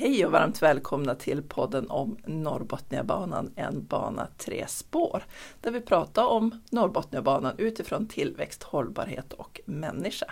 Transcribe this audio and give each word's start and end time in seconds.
Hej 0.00 0.26
och 0.26 0.32
varmt 0.32 0.62
välkomna 0.62 1.14
till 1.14 1.42
podden 1.42 1.90
om 1.90 2.16
Norrbotniabanan, 2.26 3.52
en 3.56 3.86
bana 3.86 4.28
tre 4.36 4.64
spår. 4.68 5.24
Där 5.60 5.70
vi 5.70 5.80
pratar 5.80 6.26
om 6.26 6.60
Norrbotniabanan 6.70 7.54
utifrån 7.58 8.06
tillväxt, 8.06 8.62
hållbarhet 8.62 9.32
och 9.32 9.60
människa. 9.64 10.26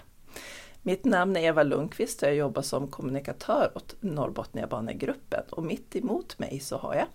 Mitt 0.83 1.05
namn 1.05 1.37
är 1.37 1.41
Eva 1.41 1.63
Lundqvist 1.63 2.23
och 2.23 2.29
jag 2.29 2.37
jobbar 2.37 2.63
som 2.63 2.89
kommunikatör 2.89 3.73
åt 3.75 3.97
Norrbotniabanegruppen 4.01 5.43
och 5.51 5.65
mitt 5.65 5.97
emot 5.97 6.39
mig 6.39 6.61
så 6.61 6.77
har 6.77 6.95
jag 6.95 7.07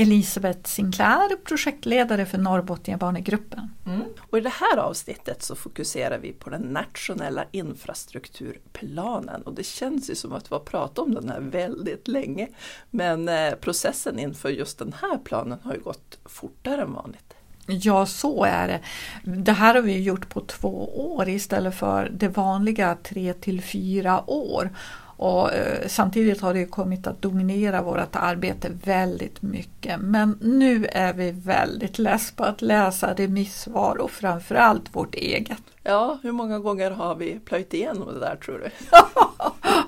Elisabeth 0.00 0.68
Sinclair, 0.70 1.36
projektledare 1.36 2.26
för 2.26 2.38
Norrbotniabanegruppen. 2.38 3.70
Mm. 3.86 4.02
Och 4.30 4.38
I 4.38 4.40
det 4.40 4.48
här 4.48 4.76
avsnittet 4.76 5.42
så 5.42 5.54
fokuserar 5.54 6.18
vi 6.18 6.32
på 6.32 6.50
den 6.50 6.62
nationella 6.62 7.44
infrastrukturplanen 7.52 9.42
och 9.42 9.54
det 9.54 9.66
känns 9.66 10.10
ju 10.10 10.14
som 10.14 10.32
att 10.32 10.50
vi 10.50 10.54
har 10.54 10.60
pratat 10.60 10.98
om 10.98 11.14
den 11.14 11.28
här 11.28 11.40
väldigt 11.40 12.08
länge. 12.08 12.48
Men 12.90 13.28
eh, 13.28 13.54
processen 13.54 14.18
inför 14.18 14.48
just 14.48 14.78
den 14.78 14.94
här 15.00 15.18
planen 15.18 15.58
har 15.62 15.74
ju 15.74 15.80
gått 15.80 16.18
fortare 16.24 16.82
än 16.82 16.92
vanligt. 16.92 17.34
Ja, 17.66 18.06
så 18.06 18.44
är 18.44 18.68
det. 18.68 18.80
Det 19.24 19.52
här 19.52 19.74
har 19.74 19.82
vi 19.82 20.02
gjort 20.02 20.28
på 20.28 20.40
två 20.40 21.08
år 21.14 21.28
istället 21.28 21.74
för 21.74 22.08
det 22.08 22.28
vanliga 22.28 22.96
tre 23.02 23.32
till 23.32 23.62
fyra 23.62 24.30
år. 24.30 24.70
Och, 25.18 25.52
eh, 25.52 25.88
samtidigt 25.88 26.40
har 26.40 26.54
det 26.54 26.64
kommit 26.64 27.06
att 27.06 27.22
dominera 27.22 27.82
vårt 27.82 28.16
arbete 28.16 28.70
väldigt 28.84 29.42
mycket. 29.42 30.00
Men 30.00 30.38
nu 30.40 30.86
är 30.92 31.12
vi 31.12 31.30
väldigt 31.30 31.98
less 31.98 32.32
på 32.32 32.44
att 32.44 32.62
läsa 32.62 33.14
remissvar 33.14 34.00
och 34.00 34.10
framförallt 34.10 34.96
vårt 34.96 35.14
eget. 35.14 35.62
Ja, 35.82 36.18
hur 36.22 36.32
många 36.32 36.58
gånger 36.58 36.90
har 36.90 37.14
vi 37.14 37.38
plöjt 37.38 37.74
igenom 37.74 38.14
det 38.14 38.20
där 38.20 38.36
tror 38.36 38.58
du? 38.58 38.70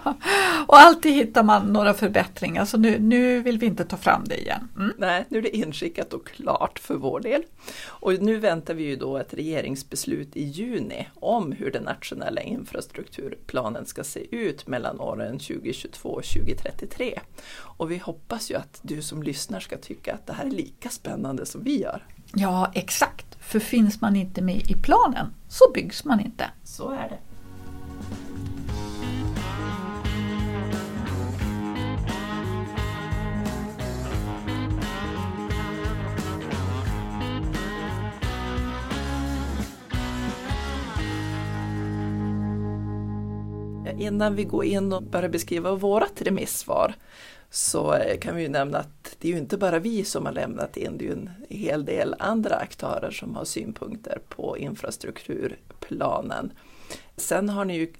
och 0.66 0.78
alltid 0.78 1.12
hittar 1.12 1.42
man 1.42 1.72
några 1.72 1.94
förbättringar 1.94 2.64
så 2.64 2.78
nu, 2.78 2.98
nu 2.98 3.40
vill 3.40 3.58
vi 3.58 3.66
inte 3.66 3.84
ta 3.84 3.96
fram 3.96 4.24
det 4.24 4.40
igen. 4.40 4.68
Mm. 4.76 4.92
Nej, 4.98 5.24
nu 5.28 5.38
är 5.38 5.42
det 5.42 5.56
inskickat 5.56 6.12
och 6.12 6.26
klart 6.26 6.78
för 6.78 6.94
vår 6.94 7.20
del. 7.20 7.42
Och 7.84 8.22
nu 8.22 8.36
väntar 8.36 8.74
vi 8.74 8.82
ju 8.82 8.96
då 8.96 9.16
ett 9.18 9.34
regeringsbeslut 9.34 10.36
i 10.36 10.44
juni 10.44 11.08
om 11.14 11.52
hur 11.52 11.70
den 11.70 11.82
nationella 11.82 12.40
infrastrukturplanen 12.40 13.86
ska 13.86 14.04
se 14.04 14.36
ut 14.36 14.66
mellan 14.66 15.00
åren 15.00 15.38
2022 15.38 16.08
och 16.08 16.24
2033. 16.24 17.20
Och 17.52 17.90
vi 17.90 17.98
hoppas 17.98 18.50
ju 18.50 18.54
att 18.54 18.80
du 18.82 19.02
som 19.02 19.22
lyssnar 19.22 19.60
ska 19.60 19.76
tycka 19.76 20.14
att 20.14 20.26
det 20.26 20.32
här 20.32 20.46
är 20.46 20.50
lika 20.50 20.88
spännande 20.88 21.46
som 21.46 21.64
vi 21.64 21.80
gör. 21.80 22.06
Ja, 22.34 22.72
exakt. 22.74 23.26
För 23.40 23.60
finns 23.60 24.00
man 24.00 24.16
inte 24.16 24.42
med 24.42 24.70
i 24.70 24.74
planen 24.74 25.26
så 25.48 25.70
byggs 25.74 26.04
man 26.04 26.20
inte. 26.20 26.50
Så 26.64 26.90
är 26.90 27.08
det. 27.08 27.18
Innan 44.00 44.34
vi 44.34 44.44
går 44.44 44.64
in 44.64 44.92
och 44.92 45.02
börjar 45.02 45.28
beskriva 45.28 45.74
vårt 45.74 46.20
remissvar 46.20 46.94
så 47.50 47.98
kan 48.20 48.36
vi 48.36 48.42
ju 48.42 48.48
nämna 48.48 48.78
att 48.78 49.16
det 49.18 49.28
är 49.28 49.32
ju 49.32 49.38
inte 49.38 49.58
bara 49.58 49.78
vi 49.78 50.04
som 50.04 50.26
har 50.26 50.32
lämnat 50.32 50.76
in, 50.76 50.98
det 50.98 51.04
är 51.04 51.06
ju 51.06 51.12
en 51.12 51.30
hel 51.48 51.84
del 51.84 52.14
andra 52.18 52.54
aktörer 52.54 53.10
som 53.10 53.36
har 53.36 53.44
synpunkter 53.44 54.18
på 54.28 54.58
infrastrukturplanen. 54.58 56.52
Sen 57.16 57.48
har 57.48 57.64
ni 57.64 57.76
ju 57.76 57.92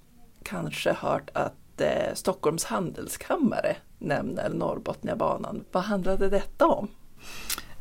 kanske 0.42 0.92
hört 0.92 1.30
att 1.32 1.80
eh, 1.80 2.14
Stockholms 2.14 2.64
handelskammare 2.64 3.76
nämner 3.98 4.48
Norrbotniabanan. 4.48 5.64
Vad 5.72 5.82
handlade 5.82 6.28
detta 6.28 6.66
om? 6.66 6.88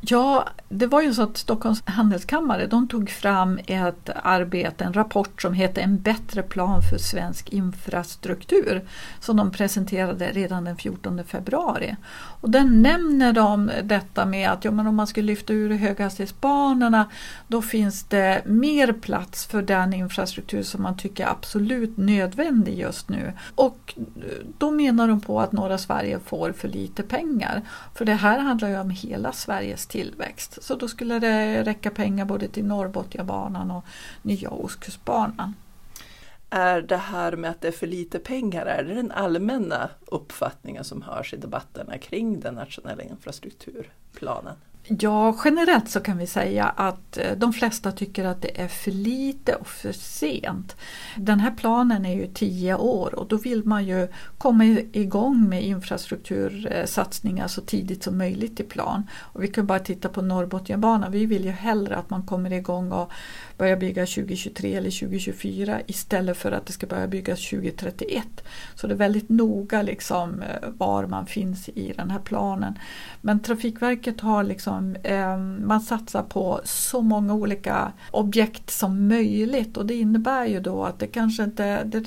Ja, 0.02 0.48
det 0.68 0.86
var 0.86 1.02
ju 1.02 1.14
så 1.14 1.22
att 1.22 1.36
Stockholms 1.36 1.82
handelskammare 1.86 2.66
de 2.66 2.88
tog 2.88 3.10
fram 3.10 3.58
ett 3.66 4.10
arbete, 4.22 4.84
en 4.84 4.92
rapport 4.92 5.42
som 5.42 5.54
heter 5.54 5.82
En 5.82 5.98
bättre 5.98 6.42
plan 6.42 6.82
för 6.90 6.98
svensk 6.98 7.48
infrastruktur 7.48 8.84
som 9.20 9.36
de 9.36 9.50
presenterade 9.50 10.30
redan 10.32 10.64
den 10.64 10.76
14 10.76 11.24
februari. 11.24 11.96
Och 12.12 12.50
den 12.50 12.82
nämner 12.82 13.32
de 13.32 13.70
detta 13.82 14.26
med 14.26 14.50
att 14.50 14.64
ja, 14.64 14.70
men 14.70 14.86
om 14.86 14.96
man 14.96 15.06
skulle 15.06 15.26
lyfta 15.26 15.52
ur 15.52 15.70
höghastighetsbanorna 15.70 17.10
då 17.48 17.62
finns 17.62 18.02
det 18.02 18.42
mer 18.44 18.92
plats 18.92 19.46
för 19.46 19.62
den 19.62 19.94
infrastruktur 19.94 20.62
som 20.62 20.82
man 20.82 20.96
tycker 20.96 21.24
är 21.24 21.30
absolut 21.30 21.96
nödvändig 21.96 22.78
just 22.78 23.08
nu. 23.08 23.32
Och 23.54 23.94
då 24.58 24.70
menar 24.70 25.08
de 25.08 25.20
på 25.20 25.40
att 25.40 25.52
norra 25.52 25.78
Sverige 25.78 26.18
får 26.26 26.52
för 26.52 26.68
lite 26.68 27.02
pengar. 27.02 27.62
För 27.94 28.04
det 28.04 28.14
här 28.14 28.38
handlar 28.38 28.68
ju 28.68 28.80
om 28.80 28.90
hela 28.90 29.32
Sveriges 29.32 29.89
tillväxt. 29.90 30.62
Så 30.62 30.74
då 30.74 30.88
skulle 30.88 31.18
det 31.18 31.62
räcka 31.62 31.90
pengar 31.90 32.24
både 32.24 32.48
till 32.48 32.64
Norrbotniabanan 32.64 33.70
och 33.70 33.84
nya 34.22 34.50
Ostkustbanan. 34.50 35.54
Är 36.50 36.82
det 36.82 36.96
här 36.96 37.36
med 37.36 37.50
att 37.50 37.60
det 37.60 37.68
är 37.68 37.72
för 37.72 37.86
lite 37.86 38.18
pengar, 38.18 38.66
är 38.66 38.84
det 38.84 38.94
den 38.94 39.10
allmänna 39.10 39.90
uppfattningen 40.06 40.84
som 40.84 41.02
hörs 41.02 41.34
i 41.34 41.36
debatterna 41.36 41.98
kring 41.98 42.40
den 42.40 42.54
nationella 42.54 43.02
infrastrukturplanen? 43.02 44.56
Ja, 44.82 45.36
generellt 45.44 45.88
så 45.88 46.00
kan 46.00 46.18
vi 46.18 46.26
säga 46.26 46.64
att 46.64 47.18
eh, 47.18 47.36
de 47.36 47.52
flesta 47.52 47.92
tycker 47.92 48.24
att 48.24 48.42
det 48.42 48.60
är 48.60 48.68
för 48.68 48.90
lite 48.90 49.54
och 49.54 49.66
för 49.66 49.92
sent. 49.92 50.76
Den 51.16 51.40
här 51.40 51.50
planen 51.50 52.06
är 52.06 52.14
ju 52.14 52.26
tio 52.26 52.74
år 52.74 53.14
och 53.14 53.28
då 53.28 53.36
vill 53.36 53.64
man 53.64 53.86
ju 53.86 54.08
komma 54.38 54.64
igång 54.92 55.48
med 55.48 55.64
infrastruktursatsningar 55.64 57.48
så 57.48 57.60
tidigt 57.60 58.02
som 58.02 58.18
möjligt 58.18 58.60
i 58.60 58.62
plan. 58.62 59.06
Och 59.18 59.42
vi 59.42 59.48
kan 59.48 59.66
bara 59.66 59.78
titta 59.78 60.08
på 60.08 60.22
Norrbotniabanan, 60.22 61.12
vi 61.12 61.26
vill 61.26 61.44
ju 61.44 61.50
hellre 61.50 61.96
att 61.96 62.10
man 62.10 62.26
kommer 62.26 62.52
igång 62.52 62.92
och 62.92 63.12
börjar 63.58 63.76
bygga 63.76 64.06
2023 64.06 64.74
eller 64.74 65.00
2024 65.00 65.80
istället 65.86 66.36
för 66.36 66.52
att 66.52 66.66
det 66.66 66.72
ska 66.72 66.86
börja 66.86 67.06
byggas 67.06 67.50
2031. 67.50 68.24
Så 68.74 68.86
det 68.86 68.94
är 68.94 68.98
väldigt 68.98 69.28
noga 69.28 69.82
liksom 69.82 70.42
eh, 70.42 70.68
var 70.68 71.06
man 71.06 71.26
finns 71.26 71.68
i 71.68 71.92
den 71.96 72.10
här 72.10 72.18
planen. 72.18 72.78
Men 73.20 73.40
Trafikverket 73.40 74.20
har 74.20 74.44
liksom, 74.44 74.69
eh, 75.02 75.36
man 75.38 75.80
satsar 75.80 76.22
på 76.22 76.60
så 76.64 77.02
många 77.02 77.34
olika 77.34 77.92
objekt 78.10 78.70
som 78.70 79.08
möjligt. 79.08 79.76
Och 79.76 79.86
det 79.86 79.94
innebär 79.94 80.46
ju 80.46 80.60
då 80.60 80.84
att 80.84 80.98
det 80.98 81.06
kanske 81.06 81.44
inte, 81.44 81.84
det, 81.84 82.04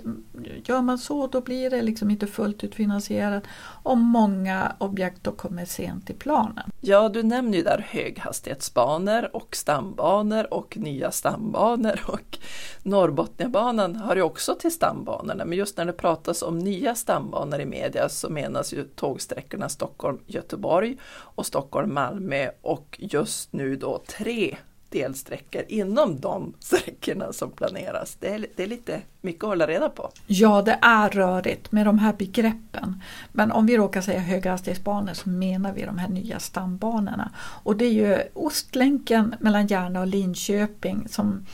gör 0.66 0.82
man 0.82 0.98
så 0.98 1.28
då 1.28 1.42
blir 1.42 1.70
det 1.70 1.82
liksom 1.82 2.12
inte 2.12 2.28
fullt 2.28 2.64
ut 2.64 2.76
finansierat. 2.76 3.44
Och 3.84 3.98
många 3.98 4.76
objekt 4.78 5.24
då 5.24 5.32
kommer 5.32 5.66
sent 5.66 6.10
i 6.10 6.14
planen. 6.14 6.72
Ja, 6.82 7.10
du 7.10 7.24
nämner 7.24 7.58
ju 7.58 7.64
där 7.64 7.86
höghastighetsbanor 7.90 9.36
och 9.36 9.56
stambanor 9.56 10.54
och 10.54 10.78
nya 10.78 11.12
stambanor 11.12 12.00
och 12.08 12.38
Norrbotniabanan 12.84 13.96
hör 13.96 14.16
ju 14.16 14.22
också 14.22 14.56
till 14.56 14.72
stambanorna. 14.72 15.46
Men 15.46 15.58
just 15.58 15.78
när 15.78 15.86
det 15.86 15.94
pratas 15.94 16.42
om 16.42 16.60
nya 16.60 16.96
stambanor 16.96 17.60
i 17.60 17.66
media 17.66 18.10
så 18.10 18.30
menas 18.30 18.74
ju 18.74 18.84
tågsträckorna 18.84 19.70
Stockholm-Göteborg 19.70 20.98
och 21.14 21.46
Stockholm-Malmö 21.46 22.50
och 22.62 22.98
just 23.00 23.54
nu 23.54 23.76
då 23.76 24.04
tre 24.08 24.56
delsträckor 24.94 25.64
inom 25.68 26.20
de 26.20 26.54
sträckorna 26.60 27.34
som 27.34 27.52
planeras. 27.52 28.18
Det 28.20 28.28
är, 28.28 28.46
det 28.56 28.64
är 28.64 28.68
lite 28.68 29.02
mycket 29.22 29.44
att 29.44 29.50
hålla 29.50 29.68
reda 29.68 29.90
på. 29.90 30.12
Ja, 30.28 30.62
det 30.62 30.80
är 30.82 31.10
rörigt 31.10 31.72
med 31.72 31.86
de 31.86 32.00
här 32.00 32.14
begreppen. 32.14 33.02
Men 33.32 33.52
om 33.52 33.66
vi 33.66 33.78
råkar 33.78 34.02
säga 34.02 34.20
höghastighetsbanor 34.20 35.14
så 35.14 35.30
menar 35.30 35.74
vi 35.74 35.82
de 35.86 35.98
här 35.98 36.10
nya 36.10 36.40
stambanorna. 36.40 37.32
Och 37.38 37.78
det 37.78 37.86
är 37.86 37.92
ju 37.92 38.18
Ostlänken 38.34 39.36
mellan 39.40 39.68
Järna 39.68 40.00
och 40.00 40.08
Linköping 40.08 41.08
som 41.10 41.46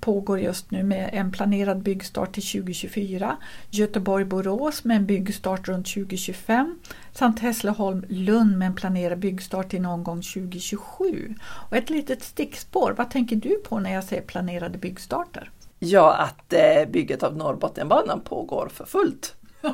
pågår 0.00 0.38
just 0.38 0.70
nu 0.70 0.82
med 0.82 1.10
en 1.12 1.32
planerad 1.32 1.82
byggstart 1.82 2.34
till 2.34 2.42
2024. 2.42 3.36
Göteborg-Borås 3.70 4.84
med 4.84 4.96
en 4.96 5.06
byggstart 5.06 5.68
runt 5.68 5.94
2025 5.94 6.78
samt 7.12 7.40
Hässleholm-Lund 7.40 8.56
med 8.56 8.66
en 8.66 8.74
planerad 8.74 9.18
byggstart 9.18 9.70
till 9.70 9.82
någon 9.82 10.04
gång 10.04 10.22
2027. 10.22 11.34
Och 11.70 11.76
ett 11.76 11.90
litet 11.90 12.22
stickspår, 12.22 12.94
vad 12.98 13.10
tänker 13.10 13.36
du 13.36 13.56
på 13.56 13.80
när 13.80 13.92
jag 13.92 14.04
säger 14.04 14.22
planerade 14.22 14.78
byggstarter? 14.78 15.50
Ja, 15.78 16.14
att 16.14 16.52
eh, 16.52 16.88
bygget 16.88 17.22
av 17.22 17.36
Norrbotniabanan 17.36 18.20
pågår 18.20 18.68
för 18.68 18.84
fullt. 18.84 19.34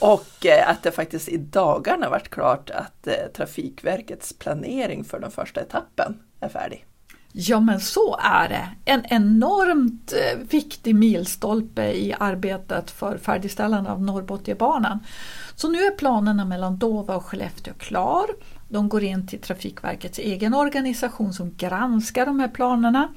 och 0.00 0.46
eh, 0.46 0.70
att 0.70 0.82
det 0.82 0.92
faktiskt 0.92 1.28
i 1.28 1.36
dagarna 1.36 2.10
varit 2.10 2.28
klart 2.28 2.70
att 2.70 3.06
eh, 3.06 3.26
Trafikverkets 3.34 4.32
planering 4.32 5.04
för 5.04 5.20
den 5.20 5.30
första 5.30 5.60
etappen 5.60 6.22
är 6.40 6.48
färdig. 6.48 6.86
Ja 7.36 7.60
men 7.60 7.80
så 7.80 8.16
är 8.22 8.48
det. 8.48 8.68
En 8.84 9.04
enormt 9.08 10.12
eh, 10.12 10.38
viktig 10.38 10.94
milstolpe 10.94 11.92
i 11.92 12.14
arbetet 12.20 12.90
för 12.90 13.18
färdigställande 13.18 13.90
av 13.90 14.02
Norrbotniabanan. 14.02 14.98
Så 15.54 15.68
nu 15.68 15.78
är 15.78 15.90
planerna 15.90 16.44
mellan 16.44 16.78
Dova 16.78 17.16
och 17.16 17.24
Skellefteå 17.24 17.74
klar. 17.74 18.26
De 18.68 18.88
går 18.88 19.02
in 19.02 19.26
till 19.26 19.40
Trafikverkets 19.40 20.18
egen 20.18 20.54
organisation 20.54 21.32
som 21.32 21.54
granskar 21.56 22.26
de 22.26 22.40
här 22.40 22.48
planerna. 22.48 23.08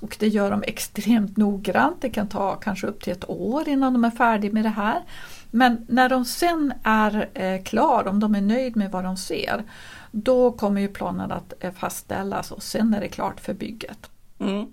Och 0.00 0.16
det 0.20 0.28
gör 0.28 0.50
de 0.50 0.62
extremt 0.62 1.36
noggrant. 1.36 1.96
Det 2.00 2.10
kan 2.10 2.28
ta 2.28 2.56
kanske 2.56 2.86
upp 2.86 3.02
till 3.02 3.12
ett 3.12 3.30
år 3.30 3.68
innan 3.68 3.92
de 3.92 4.04
är 4.04 4.10
färdiga 4.10 4.52
med 4.52 4.64
det 4.64 4.68
här. 4.68 5.02
Men 5.50 5.86
när 5.88 6.08
de 6.08 6.24
sen 6.24 6.72
är 6.84 7.28
eh, 7.34 8.06
om 8.06 8.20
de 8.20 8.34
är 8.34 8.40
nöjda 8.40 8.78
med 8.78 8.90
vad 8.90 9.04
de 9.04 9.16
ser, 9.16 9.64
då 10.12 10.52
kommer 10.52 10.80
ju 10.80 10.88
planen 10.88 11.32
att 11.32 11.52
eh, 11.60 11.72
fastställas 11.72 12.52
och 12.52 12.62
sen 12.62 12.94
är 12.94 13.00
det 13.00 13.08
klart 13.08 13.40
för 13.40 13.54
bygget. 13.54 14.10
Mm. 14.38 14.72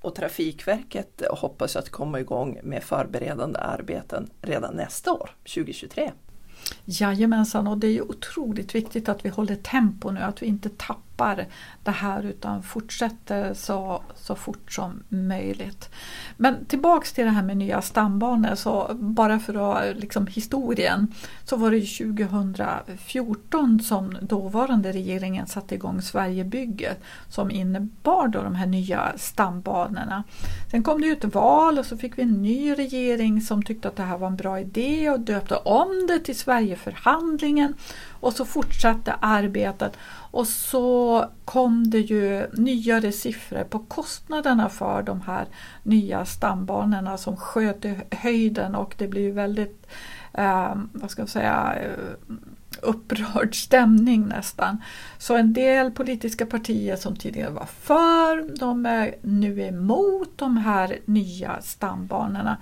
Och 0.00 0.14
Trafikverket 0.14 1.22
hoppas 1.30 1.76
att 1.76 1.90
komma 1.90 2.20
igång 2.20 2.60
med 2.62 2.82
förberedande 2.82 3.58
arbeten 3.58 4.30
redan 4.42 4.74
nästa 4.74 5.12
år, 5.12 5.30
2023. 5.54 6.12
Jajamensan, 6.84 7.66
och 7.66 7.78
det 7.78 7.86
är 7.86 7.92
ju 7.92 8.02
otroligt 8.02 8.74
viktigt 8.74 9.08
att 9.08 9.24
vi 9.24 9.28
håller 9.28 9.56
tempo 9.56 10.10
nu, 10.10 10.20
att 10.20 10.42
vi 10.42 10.46
inte 10.46 10.68
tappar 10.68 11.15
det 11.84 11.90
här 11.90 12.22
utan 12.22 12.62
fortsätter 12.62 13.54
så, 13.54 14.02
så 14.14 14.34
fort 14.34 14.72
som 14.72 15.02
möjligt. 15.08 15.90
Men 16.36 16.64
tillbaks 16.64 17.12
till 17.12 17.24
det 17.24 17.30
här 17.30 17.42
med 17.42 17.56
nya 17.56 17.82
stambanor, 17.82 18.54
så 18.54 18.90
bara 18.94 19.38
för 19.38 19.76
att 19.76 19.96
liksom 19.96 20.26
historien, 20.26 21.14
så 21.44 21.56
var 21.56 21.70
det 21.70 21.80
2014 21.80 23.80
som 23.80 24.16
dåvarande 24.20 24.92
regeringen 24.92 25.46
satte 25.46 25.74
igång 25.74 26.02
Sverigebygget 26.02 27.02
som 27.28 27.50
innebar 27.50 28.28
då 28.28 28.42
de 28.42 28.54
här 28.54 28.66
nya 28.66 29.12
stambanorna. 29.16 30.24
Sen 30.70 30.82
kom 30.82 31.00
det 31.00 31.06
ju 31.06 31.12
ett 31.12 31.34
val 31.34 31.78
och 31.78 31.86
så 31.86 31.96
fick 31.96 32.18
vi 32.18 32.22
en 32.22 32.42
ny 32.42 32.74
regering 32.74 33.40
som 33.40 33.62
tyckte 33.62 33.88
att 33.88 33.96
det 33.96 34.02
här 34.02 34.18
var 34.18 34.26
en 34.26 34.36
bra 34.36 34.60
idé 34.60 35.10
och 35.10 35.20
döpte 35.20 35.56
om 35.56 36.06
det 36.08 36.18
till 36.18 36.36
Sverigeförhandlingen 36.36 37.74
och 38.20 38.32
så 38.32 38.44
fortsatte 38.44 39.14
arbetet 39.20 39.96
och 40.36 40.46
så 40.46 41.24
kom 41.44 41.90
det 41.90 41.98
ju 42.00 42.46
nyare 42.52 43.12
siffror 43.12 43.64
på 43.64 43.78
kostnaderna 43.78 44.68
för 44.68 45.02
de 45.02 45.20
här 45.20 45.46
nya 45.82 46.24
stambanorna 46.24 47.18
som 47.18 47.36
sköt 47.36 47.84
i 47.84 47.96
höjden 48.10 48.74
och 48.74 48.94
det 48.98 49.08
blev 49.08 49.34
väldigt, 49.34 49.86
eh, 50.32 50.74
vad 50.92 51.10
ska 51.10 51.22
jag 51.22 51.28
säga, 51.28 51.74
eh, 51.82 52.14
upprörd 52.82 53.54
stämning 53.54 54.26
nästan. 54.26 54.82
Så 55.18 55.36
en 55.36 55.52
del 55.52 55.90
politiska 55.90 56.46
partier 56.46 56.96
som 56.96 57.16
tidigare 57.16 57.50
var 57.50 57.66
för, 57.66 58.58
de 58.58 58.86
är 58.86 59.14
nu 59.22 59.62
emot 59.62 60.30
de 60.36 60.56
här 60.56 60.98
nya 61.04 61.60
stambanorna. 61.62 62.56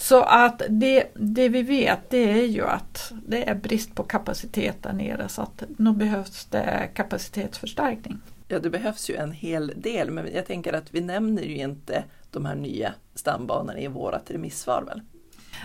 Så 0.00 0.22
att 0.22 0.62
det, 0.68 1.06
det 1.14 1.48
vi 1.48 1.62
vet 1.62 2.10
det 2.10 2.30
är 2.30 2.46
ju 2.46 2.66
att 2.66 3.12
det 3.26 3.48
är 3.48 3.54
brist 3.54 3.94
på 3.94 4.02
kapacitet 4.02 4.82
där 4.82 4.92
nere 4.92 5.28
så 5.28 5.42
att 5.42 5.64
nu 5.76 5.92
behövs 5.92 6.44
det 6.44 6.88
kapacitetsförstärkning. 6.94 8.18
Ja, 8.48 8.58
det 8.58 8.70
behövs 8.70 9.10
ju 9.10 9.16
en 9.16 9.32
hel 9.32 9.72
del, 9.76 10.10
men 10.10 10.28
jag 10.34 10.46
tänker 10.46 10.72
att 10.72 10.94
vi 10.94 11.00
nämner 11.00 11.42
ju 11.42 11.56
inte 11.56 12.04
de 12.30 12.44
här 12.46 12.54
nya 12.54 12.94
stambanorna 13.14 13.78
i 13.78 13.86
vårat 13.88 14.30
remissvar 14.30 14.82
väl? 14.82 15.00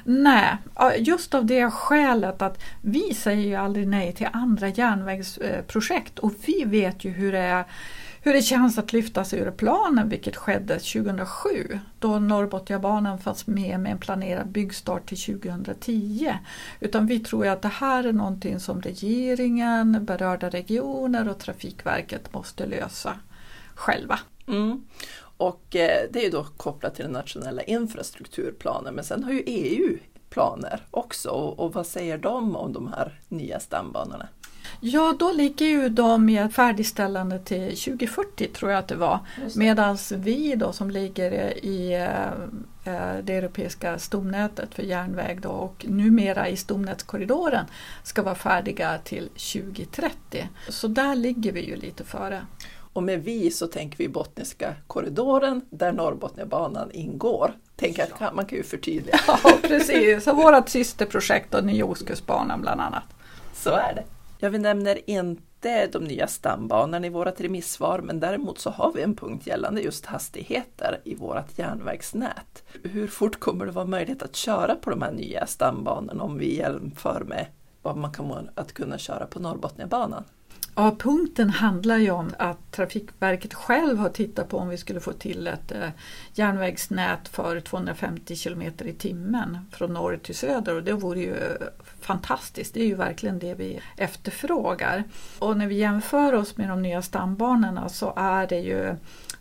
Nej, 0.04 0.58
just 0.98 1.34
av 1.34 1.46
det 1.46 1.72
skälet 1.72 2.42
att 2.42 2.64
vi 2.82 3.14
säger 3.14 3.48
ju 3.48 3.56
aldrig 3.56 3.88
nej 3.88 4.14
till 4.14 4.28
andra 4.34 4.68
järnvägsprojekt 4.68 6.20
och 6.20 6.34
vi 6.46 6.64
vet 6.66 7.04
ju 7.04 7.10
hur 7.10 7.32
det 7.32 7.40
är 7.40 7.66
hur 8.25 8.33
det 8.33 8.42
känns 8.42 8.77
att 8.77 8.94
lyftas 8.94 9.33
ur 9.33 9.51
planen, 9.51 10.10
vilket 10.10 10.36
skedde 10.36 10.74
2007 10.80 11.80
då 12.00 12.19
Norrbotniabanan 12.19 13.19
fanns 13.19 13.48
med 13.48 13.80
med 13.80 13.92
en 13.92 13.98
planerad 13.98 14.48
byggstart 14.48 15.06
till 15.10 15.18
2010. 15.18 16.33
Utan 16.80 17.07
vi 17.07 17.19
tror 17.19 17.48
att 17.48 17.62
det 17.62 17.68
här 17.68 18.04
är 18.04 18.13
någonting 18.13 18.60
som 18.60 18.81
regeringen, 18.81 20.06
berörda 20.06 20.50
regioner 20.50 21.30
och 21.30 21.39
Trafikverket 21.39 22.33
måste 22.33 22.66
lösa 22.66 23.19
själva. 23.75 24.19
Mm. 24.48 24.86
Och 25.38 25.75
eh, 25.75 26.10
det 26.12 26.19
är 26.19 26.24
ju 26.24 26.30
då 26.30 26.44
kopplat 26.44 26.95
till 26.95 27.06
den 27.06 27.13
nationella 27.13 27.62
infrastrukturplanen 27.62 28.95
men 28.95 29.04
sen 29.04 29.24
har 29.24 29.31
ju 29.31 29.44
EU 29.45 29.98
planer 30.30 30.81
också 30.92 31.30
och, 31.30 31.74
vad 31.74 31.88
säger 31.88 32.18
de 32.18 32.56
om 32.56 32.74
de 32.74 32.88
här 32.88 33.19
nya 33.27 33.60
stambanorna? 33.60 34.27
Ja, 34.80 35.16
då 35.19 35.31
ligger 35.31 35.66
ju 35.66 35.89
de 35.89 36.25
med 36.25 36.54
färdigställande 36.54 37.39
till 37.39 37.77
2040 37.77 38.48
tror 38.54 38.72
jag 38.72 38.80
att 38.80 38.88
det 38.88 38.95
var. 38.95 39.19
Medan 39.56 39.98
vi 40.16 40.56
då 40.56 40.72
som 40.72 40.92
ligger 40.92 41.31
i 41.66 41.94
eh, 41.94 43.16
det 43.24 43.33
europeiska 43.36 44.00
stomnätet 44.00 44.75
för 44.75 44.83
järnväg 44.83 45.39
då, 45.42 45.50
och 45.50 45.86
numera 45.89 46.50
i 46.50 46.57
stomnätskorridoren 46.57 47.66
ska 48.04 48.22
vara 48.22 48.36
färdiga 48.36 48.98
till 49.04 49.30
2030. 49.30 50.48
Så 50.69 50.88
där 50.88 51.16
ligger 51.16 51.51
vi 51.51 51.66
ju 51.66 51.75
lite 51.75 52.04
före. 52.04 52.42
Och 52.94 53.04
med 53.04 53.24
vi 53.24 53.51
så 53.51 53.68
tänker 53.68 53.98
vi 53.98 54.10
Botniska 54.10 54.75
korridoren 54.88 55.62
där 55.69 55.92
Norrbotniabanan 55.92 56.92
ingår. 56.92 57.54
Tänk 57.75 58.00
att 58.00 58.36
man 58.36 58.45
kan 58.45 58.57
ju 58.57 58.63
förtydliga. 58.63 59.19
Ja 59.27 59.39
precis, 59.62 60.27
och 60.27 60.38
vårt 60.38 60.69
systerprojekt 60.69 61.54
och 61.54 61.63
Nya 61.63 61.86
Ostkustbanan 61.86 62.62
bland 62.62 62.81
annat. 62.81 63.04
Så 63.54 63.69
är 63.69 63.94
det. 63.95 64.04
Ja, 64.40 64.50
vi 64.50 64.58
nämner 64.58 65.10
inte 65.10 65.88
de 65.88 66.04
nya 66.04 66.28
stambanorna 66.28 67.08
i 67.08 67.10
vårt 67.10 67.42
remissvar, 67.42 68.00
men 68.00 68.20
däremot 68.20 68.60
så 68.60 68.70
har 68.70 68.92
vi 68.94 69.02
en 69.02 69.16
punkt 69.16 69.48
gällande 69.48 69.82
just 69.82 70.06
hastigheter 70.06 71.02
i 71.04 71.16
vårt 71.16 71.58
järnvägsnät. 71.58 72.64
Hur 72.84 73.08
fort 73.08 73.40
kommer 73.40 73.66
det 73.66 73.72
vara 73.72 73.86
möjligt 73.86 74.24
att 74.24 74.36
köra 74.36 74.76
på 74.76 74.90
de 74.90 75.02
här 75.02 75.12
nya 75.12 75.46
stambanorna 75.46 76.24
om 76.24 76.38
vi 76.38 76.58
jämför 76.58 77.24
med 77.24 77.46
vad 77.82 77.98
man 77.98 78.14
kan 78.14 78.50
att 78.56 78.74
kunna 78.74 78.98
köra 78.98 79.26
på 79.26 79.40
Norrbotniabanan? 79.40 80.24
Ja, 80.77 80.95
punkten 81.00 81.50
handlar 81.50 81.98
ju 81.98 82.12
om 82.12 82.31
att 82.39 82.72
Trafikverket 82.72 83.54
själv 83.54 83.98
har 83.98 84.10
tittat 84.10 84.50
på 84.50 84.57
om 84.57 84.69
vi 84.69 84.77
skulle 84.77 85.00
få 85.00 85.13
till 85.13 85.48
ett 85.48 85.72
eh, 85.72 85.89
järnvägsnät 86.33 87.27
för 87.27 87.60
250 87.60 88.36
km 88.36 88.62
i 88.62 88.94
timmen 88.94 89.57
från 89.72 89.94
norr 89.94 90.19
till 90.24 90.36
söder 90.36 90.75
och 90.75 90.83
det 90.83 90.94
vore 90.94 91.19
ju 91.19 91.36
eh, 91.36 91.68
fantastiskt. 92.01 92.74
Det 92.74 92.81
är 92.81 92.86
ju 92.86 92.95
verkligen 92.95 93.39
det 93.39 93.54
vi 93.54 93.80
efterfrågar. 93.98 95.04
Och 95.39 95.57
när 95.57 95.68
vi 95.68 95.75
jämför 95.75 96.33
oss 96.33 96.57
med 96.57 96.69
de 96.69 96.81
nya 96.81 97.01
stambanorna 97.01 97.89
så 97.89 98.13
är 98.16 98.48
det 98.48 98.60
ju 98.60 98.95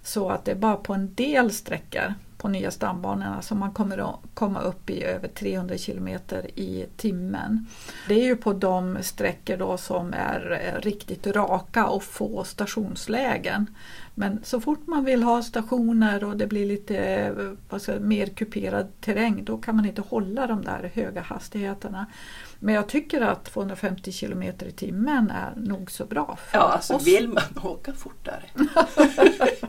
så 0.04 0.30
att 0.30 0.44
det 0.44 0.50
är 0.50 0.56
bara 0.56 0.76
på 0.76 0.94
en 0.94 1.14
del 1.14 1.50
sträckor 1.50 2.14
på 2.44 2.48
nya 2.48 2.70
stambanorna 2.70 3.42
som 3.42 3.58
man 3.58 3.72
kommer 3.72 3.98
att 3.98 4.20
komma 4.34 4.60
upp 4.60 4.90
i 4.90 5.02
över 5.02 5.28
300 5.28 5.74
km 5.86 6.08
i 6.54 6.86
timmen. 6.96 7.66
Det 8.08 8.14
är 8.14 8.24
ju 8.24 8.36
på 8.36 8.52
de 8.52 8.98
sträckor 9.02 9.56
då 9.56 9.76
som 9.76 10.12
är 10.12 10.60
eh, 10.64 10.80
riktigt 10.80 11.26
raka 11.26 11.86
och 11.86 12.02
få 12.02 12.44
stationslägen. 12.44 13.66
Men 14.14 14.40
så 14.44 14.60
fort 14.60 14.86
man 14.86 15.04
vill 15.04 15.22
ha 15.22 15.42
stationer 15.42 16.24
och 16.24 16.36
det 16.36 16.46
blir 16.46 16.66
lite 16.66 17.34
alltså, 17.68 18.00
mer 18.00 18.26
kuperad 18.26 19.00
terräng 19.00 19.44
då 19.44 19.58
kan 19.58 19.76
man 19.76 19.86
inte 19.86 20.02
hålla 20.02 20.46
de 20.46 20.64
där 20.64 20.90
höga 20.94 21.20
hastigheterna. 21.20 22.06
Men 22.58 22.74
jag 22.74 22.88
tycker 22.88 23.20
att 23.20 23.44
250 23.44 24.12
km 24.12 24.42
i 24.42 24.72
timmen 24.76 25.30
är 25.30 25.52
nog 25.56 25.90
så 25.90 26.04
bra 26.04 26.38
Ja, 26.52 26.60
alltså 26.60 26.94
oss. 26.94 27.06
vill 27.06 27.28
man 27.28 27.42
åka 27.62 27.92
fortare 27.92 28.42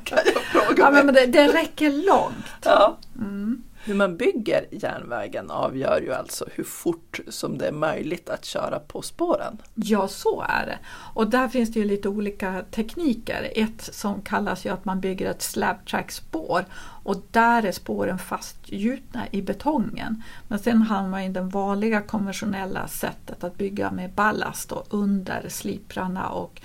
kan 0.03 0.19
jag 0.25 0.43
fråga 0.43 0.75
ja, 0.77 1.03
men 1.03 1.13
det, 1.13 1.25
det 1.25 1.47
räcker 1.47 1.91
långt. 1.91 2.45
Ja. 2.63 2.97
Mm. 3.15 3.63
Hur 3.85 3.95
man 3.95 4.17
bygger 4.17 4.67
järnvägen 4.71 5.51
avgör 5.51 6.01
ju 6.01 6.13
alltså 6.13 6.45
hur 6.51 6.63
fort 6.63 7.19
som 7.27 7.57
det 7.57 7.67
är 7.67 7.71
möjligt 7.71 8.29
att 8.29 8.45
köra 8.45 8.79
på 8.79 9.01
spåren. 9.01 9.57
Ja, 9.73 10.07
så 10.07 10.41
är 10.41 10.65
det. 10.65 10.79
Och 11.13 11.29
där 11.29 11.47
finns 11.47 11.73
det 11.73 11.79
ju 11.79 11.85
lite 11.85 12.09
olika 12.09 12.63
tekniker. 12.71 13.51
Ett 13.55 13.81
som 13.81 14.21
kallas 14.21 14.65
ju 14.65 14.69
att 14.69 14.85
man 14.85 14.99
bygger 14.99 15.29
ett 15.29 15.41
slab 15.41 15.85
track 15.85 16.11
spår 16.11 16.65
och 17.03 17.15
där 17.31 17.65
är 17.65 17.71
spåren 17.71 18.19
fastgjutna 18.19 19.27
i 19.31 19.41
betongen. 19.41 20.23
Men 20.47 20.59
sen 20.59 20.81
har 20.81 21.07
man 21.07 21.23
ju 21.23 21.31
det 21.31 21.41
vanliga 21.41 22.01
konventionella 22.01 22.87
sättet 22.87 23.43
att 23.43 23.57
bygga 23.57 23.91
med 23.91 24.11
ballast 24.11 24.71
och 24.71 24.85
under 24.89 25.49
sliprarna 25.49 26.29
och 26.29 26.61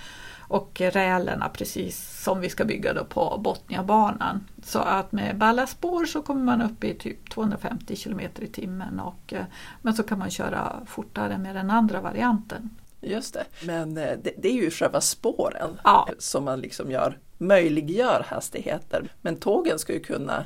och 0.51 0.81
rälerna 0.81 1.49
precis 1.49 2.23
som 2.25 2.41
vi 2.41 2.49
ska 2.49 2.65
bygga 2.65 2.93
då 2.95 3.05
på 3.05 3.39
Botniabanan. 3.45 4.49
Så 4.63 4.79
att 4.79 5.13
med 5.13 5.39
ballastspår 5.39 6.05
så 6.05 6.23
kommer 6.23 6.45
man 6.45 6.63
upp 6.63 6.85
i 6.85 6.95
typ 6.95 7.31
250 7.31 7.97
km 7.97 8.21
i 8.21 8.47
timmen 8.47 9.01
och, 9.01 9.33
eh, 9.33 9.45
men 9.83 9.95
så 9.95 10.03
kan 10.03 10.19
man 10.19 10.31
köra 10.31 10.81
fortare 10.87 11.39
med 11.39 11.57
den 11.57 11.71
andra 11.71 12.01
varianten. 12.01 12.71
Just 13.01 13.35
det, 13.35 13.45
men 13.67 13.97
eh, 13.97 14.19
det, 14.23 14.33
det 14.39 14.49
är 14.49 14.53
ju 14.53 14.71
själva 14.71 15.01
spåren 15.01 15.81
ja. 15.85 16.09
som 16.19 16.45
man 16.45 16.61
liksom 16.61 16.91
gör, 16.91 17.19
möjliggör 17.39 18.27
hastigheter. 18.29 19.13
Men 19.21 19.37
tågen 19.37 19.79
ska 19.79 19.93
ju 19.93 20.01
kunna 20.01 20.45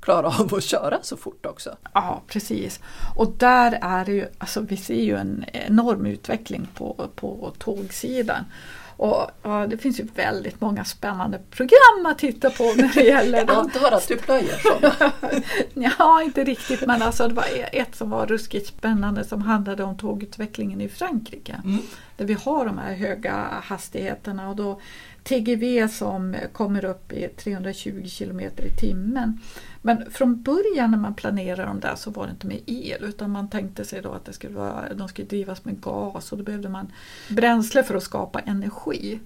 klara 0.00 0.26
av 0.26 0.54
att 0.54 0.64
köra 0.64 0.98
så 1.02 1.16
fort 1.16 1.46
också. 1.46 1.76
Ja 1.92 2.22
precis. 2.26 2.80
Och 3.16 3.32
där 3.38 3.78
är 3.82 4.04
det 4.04 4.12
ju, 4.12 4.26
alltså 4.38 4.60
vi 4.60 4.76
ser 4.76 5.02
ju 5.02 5.16
en 5.16 5.44
enorm 5.52 6.06
utveckling 6.06 6.68
på, 6.74 7.08
på 7.14 7.52
tågsidan. 7.58 8.44
Och 8.96 9.30
ja, 9.42 9.66
det 9.66 9.78
finns 9.78 10.00
ju 10.00 10.06
väldigt 10.14 10.60
många 10.60 10.84
spännande 10.84 11.38
program 11.50 12.06
att 12.06 12.18
titta 12.18 12.50
på 12.50 12.64
när 12.64 12.94
det 12.94 13.02
gäller 13.02 13.38
Jag 13.46 13.50
antar 13.50 13.92
att 13.92 14.08
du 14.08 14.16
plöjer 14.16 14.58
sådana. 14.58 15.12
Ja, 15.98 16.22
inte 16.22 16.44
riktigt 16.44 16.86
men 16.86 17.02
alltså 17.02 17.28
det 17.28 17.34
var 17.34 17.44
ett 17.72 17.96
som 17.96 18.10
var 18.10 18.26
ruskigt 18.26 18.66
spännande 18.66 19.24
som 19.24 19.42
handlade 19.42 19.84
om 19.84 19.96
tågutvecklingen 19.96 20.80
i 20.80 20.88
Frankrike. 20.88 21.60
Mm. 21.64 21.78
Där 22.16 22.24
vi 22.24 22.34
har 22.34 22.66
de 22.66 22.78
här 22.78 22.94
höga 22.94 23.48
hastigheterna 23.62 24.48
och 24.48 24.56
då 24.56 24.80
TGV 25.24 25.88
som 25.88 26.36
kommer 26.52 26.84
upp 26.84 27.12
i 27.12 27.28
320 27.28 28.08
km 28.18 28.40
i 28.40 28.80
timmen. 28.80 29.40
Men 29.86 30.10
från 30.10 30.42
början 30.42 30.90
när 30.90 30.98
man 30.98 31.14
planerade 31.14 31.64
dem 31.64 31.80
där 31.80 31.94
så 31.96 32.10
var 32.10 32.26
det 32.26 32.30
inte 32.30 32.46
med 32.46 32.60
el 32.66 33.04
utan 33.04 33.30
man 33.30 33.50
tänkte 33.50 33.84
sig 33.84 34.02
då 34.02 34.12
att 34.12 34.24
det 34.24 34.32
skulle 34.32 34.54
vara, 34.54 34.94
de 34.94 35.08
skulle 35.08 35.28
drivas 35.28 35.64
med 35.64 35.80
gas 35.80 36.32
och 36.32 36.38
då 36.38 36.44
behövde 36.44 36.68
man 36.68 36.92
bränsle 37.28 37.82
för 37.82 37.94
att 37.94 38.02
skapa 38.02 38.40
energi. 38.40 39.20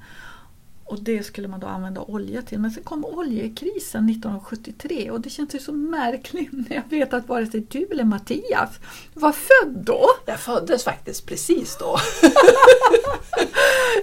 Och 0.85 1.03
det 1.03 1.23
skulle 1.23 1.49
man 1.49 1.61
då 1.61 1.67
använda 1.67 2.01
olja 2.01 2.43
till. 2.43 2.59
Men 2.59 2.71
sen 2.71 2.83
kom 2.83 3.05
oljekrisen 3.05 4.09
1973 4.09 5.11
och 5.11 5.21
det 5.21 5.31
känns 5.31 5.55
ju 5.55 5.59
så 5.59 5.73
märkligt 5.73 6.53
när 6.53 6.77
jag 6.77 6.91
vet 6.91 7.15
att 7.15 7.29
vare 7.29 7.47
sig 7.47 7.61
du 7.61 7.89
eller 7.91 8.05
Mattias 8.05 8.79
var 9.15 9.33
född 9.33 9.85
då. 9.85 10.07
Jag 10.27 10.41
föddes 10.41 10.85
faktiskt 10.85 11.27
precis 11.27 11.77
då. 11.79 11.99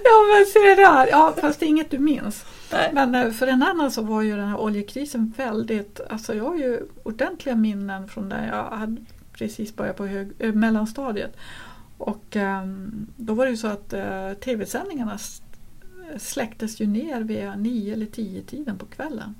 Ja 0.04 0.34
men 0.34 0.46
se 0.46 0.82
där, 0.82 1.06
ja, 1.10 1.34
fast 1.40 1.60
det 1.60 1.66
är 1.66 1.68
inget 1.68 1.90
du 1.90 1.98
minns. 1.98 2.44
Nej. 2.72 2.90
Men 2.92 3.14
eh, 3.14 3.30
för 3.30 3.46
en 3.46 3.62
annan 3.62 3.90
så 3.90 4.02
var 4.02 4.22
ju 4.22 4.36
den 4.36 4.48
här 4.48 4.60
oljekrisen 4.60 5.32
väldigt, 5.36 6.00
alltså 6.10 6.34
jag 6.34 6.44
har 6.44 6.56
ju 6.56 6.82
ordentliga 7.02 7.56
minnen 7.56 8.08
från 8.08 8.28
där 8.28 8.46
jag 8.46 8.76
hade 8.78 8.96
precis 9.32 9.76
börjat 9.76 9.96
på 9.96 10.06
hög, 10.06 10.32
äh, 10.38 10.52
mellanstadiet. 10.52 11.36
Och 11.98 12.36
ehm, 12.36 13.06
då 13.16 13.34
var 13.34 13.44
det 13.44 13.50
ju 13.50 13.56
så 13.56 13.66
att 13.66 13.92
eh, 13.92 14.32
tv-sändningarna 14.32 15.18
släcktes 16.16 16.80
ju 16.80 16.86
ner 16.86 17.20
vid 17.20 17.50
nio 17.56 17.92
eller 17.92 18.06
tio 18.06 18.42
tiden 18.42 18.78
på 18.78 18.86
kvällen. 18.86 19.34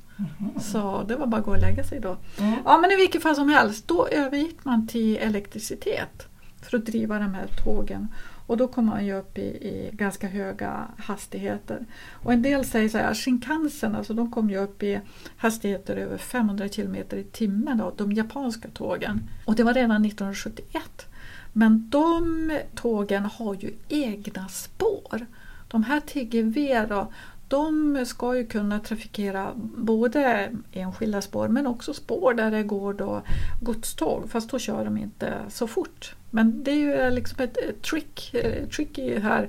Så 0.60 1.02
det 1.08 1.16
var 1.16 1.26
bara 1.26 1.38
att 1.38 1.44
gå 1.44 1.50
och 1.50 1.60
lägga 1.60 1.84
sig 1.84 2.00
då. 2.00 2.16
Mm. 2.38 2.58
Ja 2.64 2.78
men 2.78 2.90
i 2.90 2.96
vilket 2.96 3.22
fall 3.22 3.34
som 3.34 3.48
helst, 3.48 3.88
då 3.88 4.06
övergick 4.06 4.64
man 4.64 4.86
till 4.86 5.16
elektricitet 5.16 6.28
för 6.62 6.78
att 6.78 6.86
driva 6.86 7.18
de 7.18 7.34
här 7.34 7.46
tågen. 7.64 8.08
Och 8.46 8.56
då 8.56 8.68
kommer 8.68 8.92
man 8.92 9.06
ju 9.06 9.14
upp 9.14 9.38
i, 9.38 9.42
i 9.42 9.90
ganska 9.92 10.28
höga 10.28 10.86
hastigheter. 10.98 11.86
Och 12.12 12.32
en 12.32 12.42
del 12.42 12.64
säger 12.64 12.88
så 12.88 12.98
här, 12.98 13.14
Shinkansen, 13.14 13.94
alltså 13.94 14.14
de 14.14 14.30
kommer 14.30 14.50
ju 14.50 14.58
upp 14.58 14.82
i 14.82 15.00
hastigheter 15.36 15.96
över 15.96 16.18
500 16.18 16.68
km 16.68 16.94
i 16.94 17.24
timmen, 17.32 17.78
då, 17.78 17.92
de 17.96 18.12
japanska 18.12 18.68
tågen. 18.68 19.20
Och 19.44 19.54
det 19.54 19.62
var 19.62 19.74
redan 19.74 20.04
1971. 20.04 21.06
Men 21.52 21.90
de 21.90 22.50
tågen 22.74 23.24
har 23.24 23.54
ju 23.54 23.74
egna 23.88 24.48
spår. 24.48 25.26
De 25.68 25.84
här 25.84 26.00
TGV 26.00 26.86
då, 26.88 27.12
de 27.48 28.04
ska 28.06 28.36
ju 28.36 28.46
kunna 28.46 28.80
trafikera 28.80 29.52
både 29.76 30.50
enskilda 30.72 31.22
spår 31.22 31.48
men 31.48 31.66
också 31.66 31.94
spår 31.94 32.34
där 32.34 32.50
det 32.50 32.62
går 32.62 32.92
då 32.94 33.22
godståg 33.62 34.30
fast 34.30 34.50
då 34.50 34.58
kör 34.58 34.84
de 34.84 34.98
inte 34.98 35.34
så 35.48 35.66
fort. 35.66 36.14
Men 36.30 36.64
det 36.64 36.70
är 36.70 36.74
ju 36.74 37.10
liksom 37.10 37.44
ett 37.44 37.56
ett 37.56 37.82
trick, 37.82 38.34
eh, 38.34 38.68
tricky 38.68 39.18
här 39.18 39.48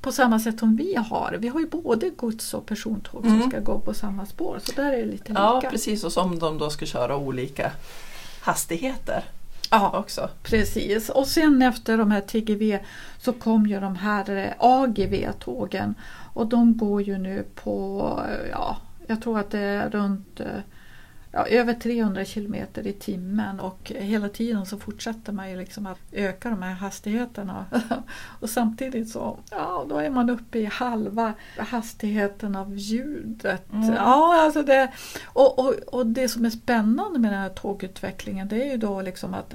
på 0.00 0.12
samma 0.12 0.40
sätt 0.40 0.58
som 0.58 0.76
vi 0.76 0.94
har. 0.94 1.36
Vi 1.40 1.48
har 1.48 1.60
ju 1.60 1.66
både 1.66 2.10
gods 2.10 2.54
och 2.54 2.66
persontåg 2.66 3.26
Mm. 3.26 3.40
som 3.40 3.50
ska 3.50 3.60
gå 3.60 3.78
på 3.80 3.94
samma 3.94 4.26
spår 4.26 4.58
så 4.62 4.72
där 4.72 4.92
är 4.92 4.96
det 4.96 5.04
lite 5.12 5.32
Ja, 5.32 5.56
lika. 5.56 5.70
precis. 5.70 6.04
Och 6.04 6.12
som 6.12 6.38
de 6.38 6.58
då 6.58 6.70
ska 6.70 6.86
köra 6.86 7.16
olika 7.16 7.72
hastigheter 8.40 9.24
Ja, 9.70 9.98
också. 9.98 10.30
Precis, 10.42 11.08
och 11.08 11.26
sen 11.26 11.62
efter 11.62 11.98
de 11.98 12.10
här 12.10 12.20
TGV 12.20 12.78
så 13.18 13.32
kom 13.32 13.66
ju 13.66 13.80
de 13.80 13.96
här 13.96 14.36
eh, 14.36 14.52
AGV-tågen 14.58 15.94
och 16.34 16.46
de 16.46 16.76
går 16.76 17.02
ju 17.02 17.18
nu 17.18 17.46
på, 17.54 18.02
eh, 18.28 18.50
ja, 18.50 18.76
jag 19.06 19.22
tror 19.22 19.38
att 19.38 19.50
det 19.50 19.58
är 19.58 19.90
runt 19.90 20.40
eh, 20.40 20.46
ja, 21.32 21.46
över 21.46 21.74
300 21.74 22.24
kilometer 22.24 22.86
i 22.86 22.92
timmen 22.92 23.60
och 23.60 23.92
hela 23.94 24.28
tiden 24.28 24.66
så 24.66 24.78
fortsätter 24.78 25.32
man 25.32 25.50
ju 25.50 25.56
liksom 25.56 25.86
att 25.86 25.98
öka 26.12 26.50
de 26.50 26.62
här 26.62 26.74
hastigheterna. 26.74 27.66
och 28.40 28.50
samtidigt 28.50 29.08
så, 29.08 29.38
ja, 29.50 29.86
då 29.88 29.98
är 29.98 30.10
man 30.10 30.30
uppe 30.30 30.58
i 30.58 30.64
halva 30.64 31.34
hastigheten 31.58 32.56
av 32.56 32.76
ljudet. 32.76 33.72
Mm. 33.72 33.94
Ja, 33.94 34.42
alltså 34.42 34.62
det, 34.62 34.92
och, 35.24 35.58
och, 35.58 35.74
och 35.74 36.06
det 36.06 36.28
som 36.28 36.44
är 36.44 36.50
spännande 36.50 37.18
med 37.18 37.32
den 37.32 37.40
här 37.40 37.48
tågutvecklingen 37.48 38.48
det 38.48 38.64
är 38.64 38.70
ju 38.70 38.76
då 38.76 39.02
liksom 39.02 39.34
att 39.34 39.54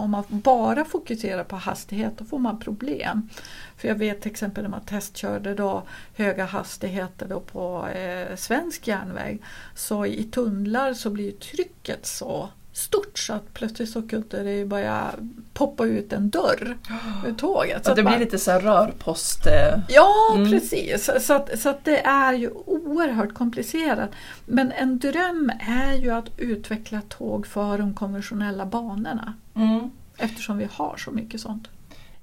om 0.00 0.10
man 0.10 0.24
bara 0.28 0.84
fokuserar 0.84 1.44
på 1.44 1.56
hastighet 1.56 2.18
då 2.18 2.24
får 2.24 2.38
man 2.38 2.58
problem. 2.58 3.28
För 3.76 3.88
jag 3.88 3.94
vet 3.94 4.20
till 4.20 4.30
exempel 4.30 4.62
när 4.62 4.70
man 4.70 4.84
testkörde 4.84 5.54
då 5.54 5.82
höga 6.16 6.44
hastigheter 6.44 7.28
då 7.28 7.40
på 7.40 7.88
eh, 7.88 8.36
svensk 8.36 8.88
järnväg 8.88 9.38
så 9.74 10.06
i 10.06 10.24
tunnlar 10.24 10.94
så 10.94 11.10
blir 11.10 11.32
trycket 11.32 12.06
så 12.06 12.48
stort 12.80 13.18
så 13.18 13.32
att 13.32 13.54
plötsligt 13.54 13.90
så 13.90 14.02
kunde 14.08 14.42
det 14.42 14.64
börja 14.66 15.10
poppa 15.54 15.86
ut 15.86 16.12
en 16.12 16.30
dörr 16.30 16.76
ur 17.26 17.32
tåget. 17.34 17.84
Så 17.84 17.90
att 17.90 17.96
det 17.96 18.02
blir 18.02 18.10
man- 18.12 18.20
lite 18.20 18.38
så 18.38 18.52
rörpost... 18.58 19.46
eh, 19.46 19.78
Ja, 19.88 20.32
Mm. 20.36 20.50
precis. 20.50 21.10
Så 21.20 21.34
att, 21.34 21.58
så 21.60 21.68
att 21.68 21.84
det 21.84 21.98
är 22.00 22.32
ju 22.32 22.50
oerhört 22.50 23.34
komplicerat. 23.34 24.10
Men 24.46 24.72
en 24.72 24.98
dröm 24.98 25.52
är 25.60 25.94
ju 25.94 26.10
att 26.10 26.28
utveckla 26.36 27.00
tåg 27.08 27.46
för 27.46 27.78
de 27.78 27.94
konventionella 27.94 28.66
banorna. 28.66 29.34
Mm. 29.56 29.90
Eftersom 30.18 30.58
vi 30.58 30.68
har 30.72 30.96
så 30.96 31.10
mycket 31.10 31.40
sånt. 31.40 31.68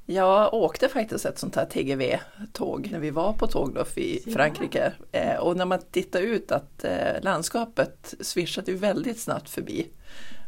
Jag 0.10 0.54
åkte 0.54 0.90
faktiskt 0.90 1.26
ett 1.26 1.40
sånt 1.40 1.56
här 1.56 1.66
TGV-tåg 1.66 2.90
när 2.92 3.00
vi 3.00 3.10
var 3.10 3.34
på 3.34 3.48
tågluff 3.48 3.98
i 3.98 4.24
Ja. 4.26 4.34
Frankrike. 4.34 4.92
Eh, 5.12 5.36
och 5.36 5.58
när 5.58 5.66
man 5.66 5.80
tittar 5.92 6.20
ut 6.22 6.52
att 6.52 6.84
eh, 6.84 7.22
landskapet 7.22 8.14
svischade 8.20 8.72
väldigt 8.74 9.20
snabbt 9.20 9.50
förbi. 9.50 9.88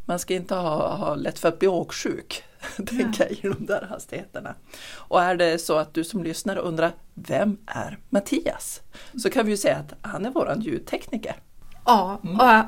Man 0.09 0.19
ska 0.19 0.33
inte 0.33 0.55
ha, 0.55 0.95
ha 0.95 1.15
lätt 1.15 1.39
för 1.39 1.47
att 1.47 1.59
bli 1.59 1.67
åksjuk, 1.67 2.43
tänker 2.75 3.23
jag, 3.23 3.31
i 3.31 3.41
de 3.41 3.65
där 3.65 3.87
hastigheterna. 3.89 4.55
Och 4.95 5.21
är 5.21 5.35
det 5.35 5.59
så 5.59 5.77
att 5.77 5.93
du 5.93 6.03
som 6.03 6.23
lyssnar 6.23 6.57
undrar, 6.57 6.91
vem 7.13 7.57
är 7.65 7.99
Mattias? 8.09 8.81
Så 9.17 9.29
kan 9.29 9.45
vi 9.45 9.51
ju 9.51 9.57
säga 9.57 9.77
att 9.77 9.93
han 10.01 10.25
är 10.25 10.29
våran 10.29 10.61
ljudtekniker. 10.61 11.35
Ja, 11.85 12.21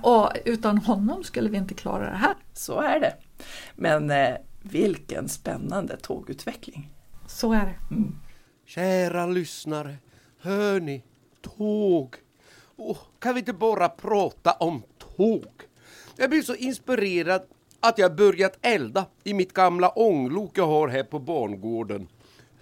och, 0.04 0.24
och 0.24 0.32
utan 0.46 0.78
honom 0.78 1.24
skulle 1.24 1.50
vi 1.50 1.58
inte 1.58 1.74
klara 1.74 2.10
det 2.12 2.18
här. 2.18 2.36
Så 2.54 2.82
är 2.82 3.00
det. 3.00 3.14
Men 3.76 4.12
eh, 4.12 4.36
vilken 4.62 5.30
spännande 5.30 5.98
tågutveckling! 5.98 6.90
Så 7.28 7.54
är 7.54 7.66
det. 7.66 7.96
Kära 8.66 9.26
lyssnare, 9.26 9.98
hör 10.42 10.80
ni? 10.80 11.04
Tåg. 11.42 12.16
Åh, 12.76 12.98
kan 13.20 13.34
vi 13.34 13.40
inte 13.40 13.54
bara 13.54 13.90
prata 13.90 14.52
om 14.52 14.84
tåg? 15.18 15.71
Jag 16.22 16.30
blir 16.30 16.42
så 16.42 16.56
inspirerad 16.56 17.42
att 17.80 17.98
jag 17.98 18.16
börjat 18.16 18.58
elda 18.62 19.06
i 19.24 19.34
mitt 19.34 19.54
gamla 19.54 19.90
ånglok 19.90 20.58
jag 20.58 20.68
har 20.68 20.88
här 20.88 21.04
på 21.04 21.20
barngården. 21.20 22.08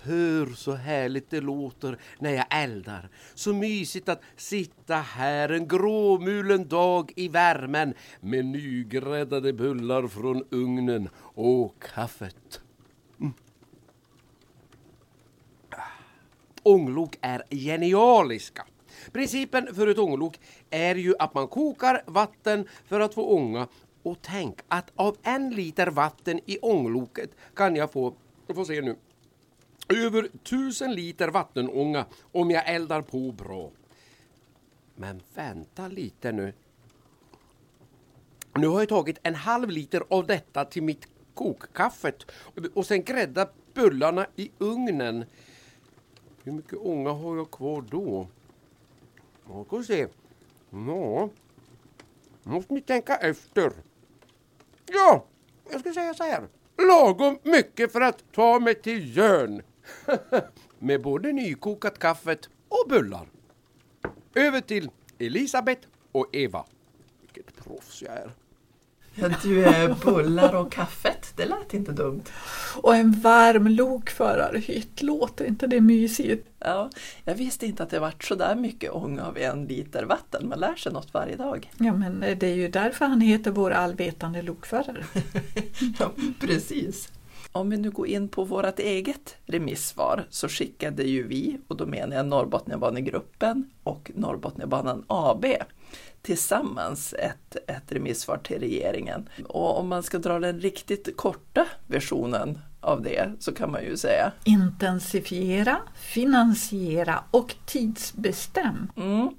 Hör 0.01 0.45
så 0.45 0.71
härligt 0.71 1.29
det 1.29 1.41
låter 1.41 1.99
när 2.19 2.31
jag 2.33 2.45
eldar. 2.49 3.09
Så 3.33 3.53
mysigt 3.53 4.09
att 4.09 4.21
sitta 4.35 4.95
här 4.95 5.49
en 5.49 5.67
gråmulen 5.67 6.67
dag 6.67 7.11
i 7.15 7.27
värmen 7.27 7.93
med 8.21 8.45
nygräddade 8.45 9.53
bullar 9.53 10.07
från 10.07 10.43
ugnen 10.49 11.09
och 11.19 11.83
kaffet. 11.83 12.61
Mm. 13.19 13.33
Ah. 15.69 15.81
Ånglok 16.63 17.17
är 17.21 17.43
genialiska. 17.49 18.65
Principen 19.11 19.75
för 19.75 19.87
ett 19.87 19.97
ånglok 19.97 20.39
är 20.69 20.95
ju 20.95 21.13
att 21.19 21.33
man 21.33 21.47
kokar 21.47 22.01
vatten 22.05 22.67
för 22.85 22.99
att 22.99 23.13
få 23.13 23.23
ånga. 23.23 23.67
Och 24.03 24.17
tänk 24.21 24.59
att 24.67 24.91
av 24.95 25.17
en 25.23 25.49
liter 25.49 25.87
vatten 25.87 26.39
i 26.45 26.57
ångloket 26.61 27.29
kan 27.53 27.75
jag 27.75 27.91
få, 27.91 28.13
jag 28.47 28.55
får 28.55 28.65
se 28.65 28.81
nu, 28.81 28.95
över 29.89 30.29
tusen 30.43 30.93
liter 30.93 31.27
vattenånga 31.27 32.05
om 32.31 32.51
jag 32.51 32.69
eldar 32.69 33.01
på 33.01 33.31
bra. 33.31 33.71
Men 34.95 35.21
vänta 35.33 35.87
lite 35.87 36.31
nu. 36.31 36.53
Nu 38.55 38.67
har 38.67 38.79
jag 38.79 38.89
tagit 38.89 39.19
en 39.23 39.35
halv 39.35 39.69
liter 39.69 40.03
av 40.09 40.27
detta 40.27 40.65
till 40.65 40.83
mitt 40.83 41.07
kokkaffet 41.33 42.31
och 42.73 42.85
sen 42.85 43.03
gräddat 43.03 43.53
bullarna 43.73 44.27
i 44.35 44.51
ugnen. 44.57 45.25
Hur 46.43 46.51
mycket 46.51 46.79
ånga 46.79 47.11
har 47.11 47.37
jag 47.37 47.51
kvar 47.51 47.83
då? 47.89 48.27
Onko 49.49 49.83
ska 49.83 49.93
vi 49.93 49.99
se. 49.99 50.07
No, 50.69 51.29
måste 52.43 52.73
ni 52.73 52.81
tänka 52.81 53.15
efter. 53.15 53.71
Ja, 54.85 55.25
jag 55.71 55.79
ska 55.79 55.93
säga 55.93 56.13
så 56.13 56.23
här. 56.23 56.47
Lagom 56.77 57.39
mycket 57.43 57.91
för 57.91 58.01
att 58.01 58.31
ta 58.31 58.59
mig 58.59 58.75
till 58.75 59.17
Jörn. 59.17 59.61
Med 60.79 61.01
både 61.01 61.31
nykokat 61.31 61.99
kaffet 61.99 62.49
och 62.69 62.89
bullar. 62.89 63.27
Över 64.35 64.61
till 64.61 64.91
Elisabeth 65.17 65.87
och 66.11 66.35
Eva. 66.35 66.65
Vilket 67.21 67.55
proffs 67.55 68.01
jag 68.01 68.13
är. 68.13 68.31
Ja, 69.21 69.29
du, 69.43 69.65
eh, 69.65 69.97
bullar 70.05 70.55
och 70.55 70.71
kaffet, 70.71 71.33
det 71.35 71.45
lät 71.45 71.73
inte 71.73 71.91
dumt. 71.91 72.23
Och 72.81 72.95
en 72.95 73.11
varm 73.11 73.67
lokförarhytt, 73.67 75.01
låter 75.01 75.45
inte 75.45 75.67
det 75.67 75.81
mysigt? 75.81 76.47
Ja, 76.59 76.89
jag 77.23 77.35
visste 77.35 77.65
inte 77.65 77.83
att 77.83 77.89
det 77.89 77.99
vart 77.99 78.23
så 78.23 78.35
där 78.35 78.55
mycket 78.55 78.91
ånga 78.91 79.25
av 79.25 79.37
en 79.37 79.65
liter 79.65 80.03
vatten. 80.03 80.49
Man 80.49 80.59
lär 80.59 80.75
sig 80.75 80.93
något 80.93 81.13
varje 81.13 81.35
dag. 81.35 81.71
Ja, 81.77 81.93
men 81.93 82.19
det 82.19 82.47
är 82.47 82.55
ju 82.55 82.67
därför 82.67 83.05
han 83.05 83.21
heter 83.21 83.51
vår 83.51 83.71
allvetande 83.71 84.41
lokförare. 84.41 85.05
ja, 85.99 86.11
precis. 86.39 87.09
Om 87.51 87.69
vi 87.69 87.77
nu 87.77 87.91
går 87.91 88.07
in 88.07 88.29
på 88.29 88.43
vårt 88.43 88.79
eget 88.79 89.35
remissvar 89.45 90.27
så 90.29 90.49
skickade 90.49 91.03
ju 91.03 91.27
vi, 91.27 91.57
och 91.67 91.77
då 91.77 91.85
menar 91.85 92.15
jag 92.15 92.25
Norrbotniabanegruppen 92.25 93.69
och 93.83 94.11
Norrbotniabanan 94.15 95.03
AB, 95.07 95.45
tillsammans 96.21 97.13
ett, 97.13 97.55
ett 97.67 97.91
remissvar 97.91 98.37
till 98.37 98.59
regeringen. 98.59 99.29
Och 99.47 99.79
om 99.79 99.87
man 99.87 100.03
ska 100.03 100.17
dra 100.17 100.39
den 100.39 100.59
riktigt 100.59 101.17
korta 101.17 101.65
versionen 101.87 102.59
av 102.81 103.01
det 103.01 103.31
så 103.39 103.53
kan 103.53 103.71
man 103.71 103.83
ju 103.83 103.97
säga 103.97 104.31
Intensifiera, 104.43 105.77
finansiera 105.95 107.23
och 107.31 107.55
tidsbestäm. 107.65 108.91
Mm. 108.97 109.29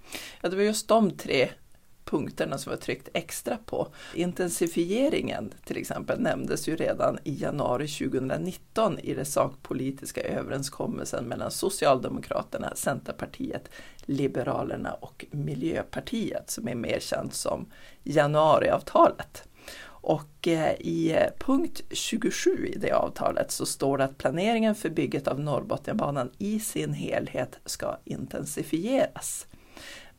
Ja, 0.40 0.49
det 0.49 0.57
var 0.57 0.62
just 0.62 0.88
de 0.88 1.11
tre 1.11 1.49
punkterna 2.11 2.59
som 2.59 2.71
var 2.71 2.76
tryckt 2.76 3.09
extra 3.14 3.59
på. 3.67 3.88
Intensifieringen 4.14 5.52
till 5.64 5.76
exempel 5.76 6.21
nämndes 6.21 6.69
ju 6.69 6.76
redan 6.76 7.19
i 7.25 7.43
januari 7.43 7.88
2019 7.88 8.99
i 8.99 9.14
den 9.14 9.26
sakpolitiska 9.26 10.21
överenskommelsen 10.21 11.25
mellan 11.25 11.50
Socialdemokraterna, 11.50 12.73
Centerpartiet, 12.75 13.69
Liberalerna 14.00 14.93
och 14.93 15.25
Miljöpartiet 15.31 16.50
som 16.50 16.69
är 16.69 16.75
mer 16.75 17.00
känt 17.00 17.35
som 17.35 17.67
januariavtalet. 18.02 19.45
Och 20.02 20.49
eh, 20.49 20.73
i 20.73 21.17
punkt 21.38 21.83
27 21.90 22.67
i 22.75 22.79
det 22.79 22.93
avtalet 22.93 23.50
så 23.50 23.67
står 23.67 23.99
det 23.99 24.05
att 24.05 24.19
planeringen 24.19 24.75
för 24.75 24.90
bygget 24.90 25.29
av 25.29 25.40
Norrbotniabanan 25.40 26.31
i 26.38 26.61
sin 26.61 26.93
helhet 26.93 27.59
ska 27.64 27.97
intensifieras. 28.05 29.47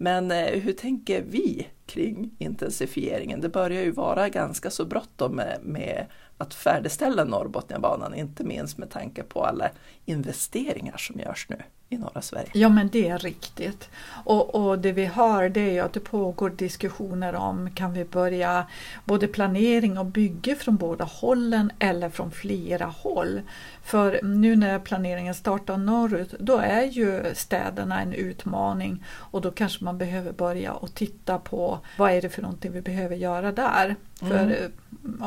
Men 0.01 0.31
eh, 0.31 0.59
hur 0.59 0.73
tänker 0.73 1.21
vi 1.21 1.67
kring 1.85 2.31
intensifieringen? 2.37 3.41
Det 3.41 3.49
börjar 3.49 3.81
ju 3.81 3.91
vara 3.91 4.29
ganska 4.29 4.69
så 4.69 4.85
bråttom 4.85 5.35
med, 5.35 5.59
med 5.63 6.05
att 6.37 6.53
färdigställa 6.53 7.23
Norrbotniabanan, 7.23 8.13
inte 8.15 8.43
minst 8.43 8.77
med 8.77 8.89
tanke 8.89 9.23
på 9.23 9.43
alla 9.43 9.69
investeringar 10.05 10.97
som 10.97 11.19
görs 11.19 11.47
nu 11.49 11.63
i 11.91 11.97
norra 11.97 12.21
Sverige. 12.21 12.49
Ja 12.53 12.69
men 12.69 12.89
det 12.89 13.07
är 13.07 13.19
riktigt. 13.19 13.89
Och, 14.23 14.55
och 14.55 14.79
det 14.79 14.91
vi 14.91 15.05
hör 15.05 15.49
det 15.49 15.77
är 15.77 15.83
att 15.83 15.93
det 15.93 15.99
pågår 15.99 16.49
diskussioner 16.49 17.35
om 17.35 17.71
kan 17.71 17.93
vi 17.93 18.05
börja 18.05 18.67
både 19.05 19.27
planering 19.27 19.97
och 19.97 20.05
bygge 20.05 20.55
från 20.55 20.77
båda 20.77 21.05
hållen 21.05 21.71
eller 21.79 22.09
från 22.09 22.31
flera 22.31 22.85
håll. 22.85 23.41
För 23.83 24.19
nu 24.23 24.55
när 24.55 24.79
planeringen 24.79 25.35
startar 25.35 25.77
norrut 25.77 26.35
då 26.39 26.57
är 26.57 26.83
ju 26.83 27.23
städerna 27.35 28.01
en 28.01 28.13
utmaning 28.13 29.03
och 29.07 29.41
då 29.41 29.51
kanske 29.51 29.83
man 29.83 29.97
behöver 29.97 30.31
börja 30.31 30.73
och 30.73 30.93
titta 30.93 31.37
på 31.37 31.79
vad 31.97 32.11
är 32.11 32.21
det 32.21 32.29
för 32.29 32.41
någonting 32.41 32.71
vi 32.71 32.81
behöver 32.81 33.15
göra 33.15 33.51
där. 33.51 33.95
Mm. 34.21 34.31
För 34.31 34.63
eh, 34.63 34.69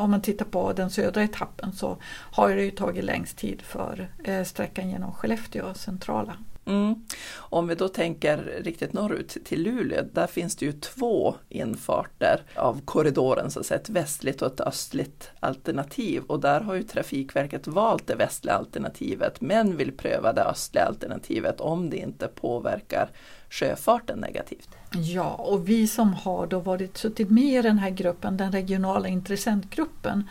om 0.03 0.11
man 0.11 0.23
tittar 0.23 0.45
på 0.45 0.73
den 0.73 0.91
södra 0.91 1.23
etappen 1.23 1.73
så 1.73 1.97
har 2.07 2.51
det 2.51 2.63
ju 2.63 2.71
tagit 2.71 3.05
längst 3.05 3.39
tid 3.39 3.63
för 3.63 4.09
eh, 4.25 4.45
sträckan 4.45 4.91
genom 4.91 5.13
Skellefteå 5.13 5.75
centrala. 5.75 6.37
Mm. 6.67 7.05
Om 7.37 7.67
vi 7.67 7.75
då 7.75 7.89
tänker 7.89 8.61
riktigt 8.65 8.93
norrut 8.93 9.37
till 9.45 9.63
Luleå, 9.63 10.05
där 10.13 10.27
finns 10.27 10.57
det 10.57 10.67
ju 10.67 10.73
två 10.73 11.35
infarter 11.49 12.43
av 12.57 12.81
korridoren, 12.85 13.51
så 13.51 13.61
att 13.61 13.67
säga, 13.67 13.81
ett 13.81 13.89
västligt 13.89 14.43
och 14.43 14.53
ett 14.53 14.61
östligt 14.61 15.31
alternativ. 15.41 16.23
Och 16.27 16.41
där 16.41 16.61
har 16.61 16.75
ju 16.75 16.83
Trafikverket 16.83 17.67
valt 17.67 18.07
det 18.07 18.15
västliga 18.15 18.55
alternativet 18.55 19.41
men 19.41 19.77
vill 19.77 19.93
pröva 19.93 20.33
det 20.33 20.45
östliga 20.45 20.85
alternativet 20.85 21.61
om 21.61 21.91
det 21.91 21.97
inte 21.97 22.29
påverkar 22.29 23.11
sjöfarten 23.51 24.19
negativt. 24.19 24.69
Ja, 24.93 25.31
och 25.31 25.69
vi 25.69 25.89
som 25.89 26.15
har 26.15 26.47
då 26.47 26.59
varit 26.59 26.97
suttit 26.97 27.31
med 27.31 27.59
i 27.59 27.63
den 27.63 27.79
här 27.79 27.91
gruppen, 27.91 28.37
den 28.37 28.53
regionala 28.53 29.09
intressentgruppen, 29.09 30.29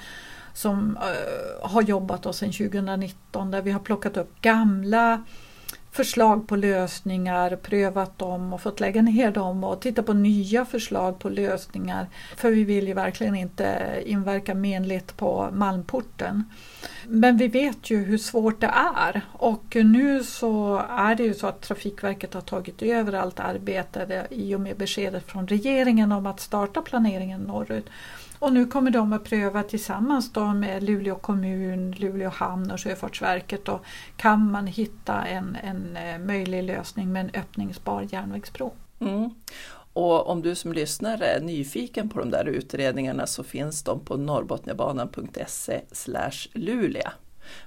som 0.53 0.97
uh, 0.97 1.69
har 1.69 1.81
jobbat 1.81 2.35
sedan 2.35 2.51
2019 2.51 3.51
där 3.51 3.61
vi 3.61 3.71
har 3.71 3.79
plockat 3.79 4.17
upp 4.17 4.41
gamla 4.41 5.23
förslag 5.93 6.47
på 6.47 6.55
lösningar, 6.55 7.55
prövat 7.55 8.19
dem 8.19 8.53
och 8.53 8.61
fått 8.61 8.79
lägga 8.79 9.01
ner 9.01 9.31
dem 9.31 9.63
och 9.63 9.81
titta 9.81 10.03
på 10.03 10.13
nya 10.13 10.65
förslag 10.65 11.19
på 11.19 11.29
lösningar. 11.29 12.07
För 12.35 12.51
vi 12.51 12.63
vill 12.63 12.87
ju 12.87 12.93
verkligen 12.93 13.35
inte 13.35 14.01
inverka 14.05 14.55
menligt 14.55 15.17
på 15.17 15.49
Malmporten. 15.53 16.43
Men 17.07 17.37
vi 17.37 17.47
vet 17.47 17.89
ju 17.89 18.03
hur 18.03 18.17
svårt 18.17 18.61
det 18.61 18.71
är 19.03 19.21
och 19.31 19.75
nu 19.75 20.23
så 20.23 20.81
är 20.89 21.15
det 21.15 21.23
ju 21.23 21.33
så 21.33 21.47
att 21.47 21.61
Trafikverket 21.61 22.33
har 22.33 22.41
tagit 22.41 22.81
över 22.81 23.13
allt 23.13 23.39
arbete 23.39 24.27
i 24.29 24.55
och 24.55 24.61
med 24.61 24.77
beskedet 24.77 25.27
från 25.27 25.47
regeringen 25.47 26.11
om 26.11 26.25
att 26.25 26.39
starta 26.39 26.81
planeringen 26.81 27.41
norrut. 27.41 27.85
Och 28.43 28.53
nu 28.53 28.65
kommer 28.65 28.91
de 28.91 29.13
att 29.13 29.23
pröva 29.23 29.63
tillsammans 29.63 30.33
då 30.33 30.53
med 30.53 30.83
Luleå 30.83 31.15
kommun, 31.15 31.91
Luleå 31.91 32.29
hamn 32.29 32.71
och 32.71 32.81
Sjöfartsverket. 32.81 33.69
Och 33.69 33.85
kan 34.17 34.51
man 34.51 34.67
hitta 34.67 35.25
en, 35.25 35.57
en 35.63 35.97
eh, 35.97 36.19
möjlig 36.19 36.63
lösning 36.63 37.11
med 37.11 37.25
en 37.25 37.41
öppningsbar 37.41 38.07
järnvägsbro. 38.11 38.73
Mm. 38.99 39.29
Och 39.93 40.29
om 40.29 40.41
du 40.41 40.55
som 40.55 40.73
lyssnare 40.73 41.25
är 41.25 41.41
nyfiken 41.41 42.09
på 42.09 42.19
de 42.19 42.29
där 42.29 42.45
utredningarna 42.45 43.27
så 43.27 43.43
finns 43.43 43.83
de 43.83 44.05
på 44.05 44.17
norrbotniabanan.se 44.17 45.81
Luleå. 46.53 47.09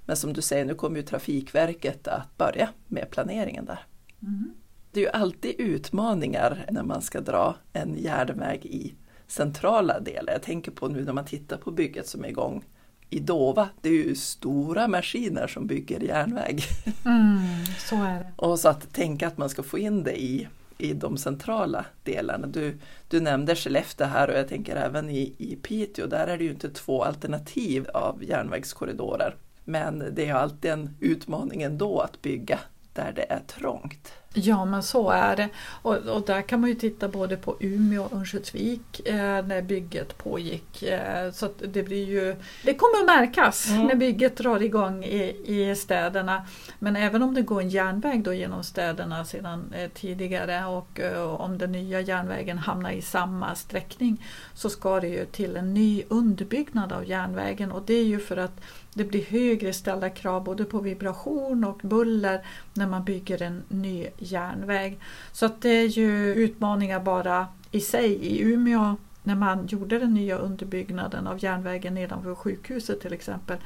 Men 0.06 0.16
som 0.16 0.32
du 0.32 0.42
säger, 0.42 0.64
nu 0.64 0.74
kommer 0.74 0.96
ju 0.96 1.02
Trafikverket 1.02 2.08
att 2.08 2.36
börja 2.36 2.68
med 2.86 3.10
planeringen 3.10 3.64
där. 3.64 3.80
Mm. 4.22 4.50
Det 4.92 5.00
är 5.00 5.04
ju 5.04 5.10
alltid 5.10 5.54
utmaningar 5.58 6.66
när 6.70 6.82
man 6.82 7.02
ska 7.02 7.20
dra 7.20 7.54
en 7.72 7.96
järnväg 7.98 8.66
i 8.66 8.94
centrala 9.26 10.00
delar. 10.00 10.32
Jag 10.32 10.42
tänker 10.42 10.70
på 10.70 10.88
nu 10.88 11.04
när 11.04 11.12
man 11.12 11.24
tittar 11.24 11.56
på 11.56 11.70
bygget 11.70 12.08
som 12.08 12.24
är 12.24 12.28
igång 12.28 12.64
i 13.10 13.20
Dova. 13.20 13.68
Det 13.80 13.88
är 13.88 13.92
ju 13.92 14.14
stora 14.14 14.88
maskiner 14.88 15.46
som 15.46 15.66
bygger 15.66 16.00
järnväg. 16.00 16.62
Mm, 17.04 17.66
så 17.78 17.96
är 17.96 18.18
det. 18.18 18.32
Och 18.36 18.58
så 18.58 18.68
att 18.68 18.92
tänka 18.92 19.26
att 19.26 19.38
man 19.38 19.48
ska 19.48 19.62
få 19.62 19.78
in 19.78 20.04
det 20.04 20.22
i, 20.22 20.48
i 20.78 20.92
de 20.92 21.16
centrala 21.16 21.84
delarna. 22.02 22.46
Du, 22.46 22.78
du 23.08 23.20
nämnde 23.20 23.56
Skellefteå 23.56 24.06
här 24.06 24.30
och 24.30 24.38
jag 24.38 24.48
tänker 24.48 24.76
även 24.76 25.10
i, 25.10 25.34
i 25.38 25.56
Piteå. 25.56 26.06
Där 26.06 26.26
är 26.26 26.38
det 26.38 26.44
ju 26.44 26.50
inte 26.50 26.70
två 26.70 27.04
alternativ 27.04 27.88
av 27.94 28.24
järnvägskorridorer. 28.24 29.36
Men 29.64 30.04
det 30.12 30.28
är 30.28 30.34
alltid 30.34 30.70
en 30.70 30.96
utmaning 31.00 31.62
ändå 31.62 32.00
att 32.00 32.22
bygga 32.22 32.58
där 32.92 33.12
det 33.12 33.32
är 33.32 33.40
trångt. 33.40 34.12
Ja 34.38 34.64
men 34.64 34.82
så 34.82 35.10
är 35.10 35.36
det. 35.36 35.48
Och, 35.82 35.96
och 35.96 36.22
där 36.22 36.42
kan 36.42 36.60
man 36.60 36.70
ju 36.70 36.76
titta 36.76 37.08
både 37.08 37.36
på 37.36 37.56
Umeå 37.60 38.02
och 38.02 38.12
Örnsköldsvik 38.12 39.08
eh, 39.08 39.46
när 39.46 39.62
bygget 39.62 40.18
pågick. 40.18 40.82
Eh, 40.82 41.30
så 41.30 41.48
det 41.68 41.82
blir 41.82 42.04
ju, 42.04 42.36
det 42.64 42.74
kommer 42.74 43.00
att 43.00 43.06
märkas 43.06 43.70
mm. 43.70 43.86
när 43.86 43.94
bygget 43.94 44.36
drar 44.36 44.62
igång 44.62 45.04
i, 45.04 45.42
i 45.44 45.74
städerna. 45.76 46.46
Men 46.78 46.96
även 46.96 47.22
om 47.22 47.34
det 47.34 47.42
går 47.42 47.60
en 47.60 47.68
järnväg 47.68 48.22
då 48.22 48.32
genom 48.32 48.64
städerna 48.64 49.24
sedan 49.24 49.72
eh, 49.76 49.90
tidigare 49.90 50.66
och 50.66 51.00
eh, 51.00 51.22
om 51.22 51.58
den 51.58 51.72
nya 51.72 52.00
järnvägen 52.00 52.58
hamnar 52.58 52.90
i 52.90 53.02
samma 53.02 53.54
sträckning 53.54 54.26
så 54.54 54.70
ska 54.70 55.00
det 55.00 55.08
ju 55.08 55.24
till 55.24 55.56
en 55.56 55.74
ny 55.74 56.02
underbyggnad 56.08 56.92
av 56.92 57.08
järnvägen 57.08 57.72
och 57.72 57.82
det 57.86 57.94
är 57.94 58.04
ju 58.04 58.18
för 58.18 58.36
att 58.36 58.60
det 58.96 59.04
blir 59.04 59.24
högre 59.24 59.72
ställda 59.72 60.10
krav 60.10 60.44
både 60.44 60.64
på 60.64 60.78
vibration 60.78 61.64
och 61.64 61.80
buller 61.82 62.46
när 62.74 62.86
man 62.86 63.04
bygger 63.04 63.42
en 63.42 63.62
ny 63.68 64.06
järnväg. 64.32 64.98
Så 65.32 65.46
att 65.46 65.62
det 65.62 65.70
är 65.70 65.86
ju 65.86 66.34
utmaningar 66.34 67.00
bara 67.00 67.46
i 67.70 67.80
sig. 67.80 68.12
I 68.12 68.42
Umeå 68.42 68.96
när 69.22 69.34
man 69.34 69.66
gjorde 69.66 69.98
den 69.98 70.14
nya 70.14 70.38
underbyggnaden 70.38 71.26
av 71.26 71.44
järnvägen 71.44 71.94
nedanför 71.94 72.34
sjukhuset 72.34 73.00
till 73.00 73.12
exempel. 73.12 73.58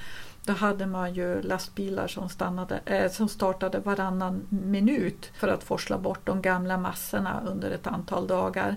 Då 0.45 0.53
hade 0.53 0.87
man 0.87 1.15
ju 1.15 1.43
lastbilar 1.43 2.09
som, 2.09 2.29
stannade, 2.29 2.81
äh, 2.85 3.11
som 3.11 3.29
startade 3.29 3.79
varannan 3.79 4.47
minut 4.49 5.31
för 5.35 5.49
att 5.49 5.65
forsla 5.65 5.99
bort 5.99 6.27
de 6.27 6.43
gamla 6.43 6.77
massorna 6.77 7.43
under 7.47 7.71
ett 7.71 7.87
antal 7.87 8.27
dagar. 8.27 8.77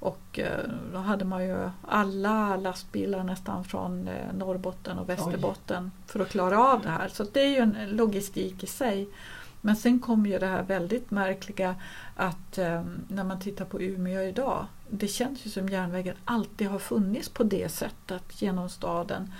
Och 0.00 0.38
eh, 0.38 0.70
då 0.92 0.98
hade 0.98 1.24
man 1.24 1.44
ju 1.44 1.70
alla 1.88 2.56
lastbilar 2.56 3.24
nästan 3.24 3.64
från 3.64 4.08
eh, 4.08 4.34
Norrbotten 4.34 4.98
och 4.98 5.08
Västerbotten 5.08 5.84
Oj. 5.84 6.02
för 6.06 6.20
att 6.20 6.28
klara 6.28 6.72
av 6.72 6.82
det 6.82 6.90
här. 6.90 7.08
Så 7.08 7.24
det 7.24 7.40
är 7.40 7.48
ju 7.48 7.58
en 7.58 7.76
logistik 7.88 8.64
i 8.64 8.66
sig. 8.66 9.08
Men 9.66 9.76
sen 9.76 9.98
kommer 9.98 10.30
ju 10.30 10.38
det 10.38 10.46
här 10.46 10.62
väldigt 10.62 11.10
märkliga 11.10 11.76
att 12.16 12.58
um, 12.58 13.04
när 13.08 13.24
man 13.24 13.40
tittar 13.40 13.64
på 13.64 13.80
Umeå 13.80 14.22
idag, 14.22 14.66
det 14.90 15.08
känns 15.08 15.46
ju 15.46 15.50
som 15.50 15.68
järnvägen 15.68 16.16
alltid 16.24 16.68
har 16.68 16.78
funnits 16.78 17.28
på 17.28 17.42
det 17.42 17.68
sättet 17.68 18.42
genom 18.42 18.68
staden. 18.68 19.32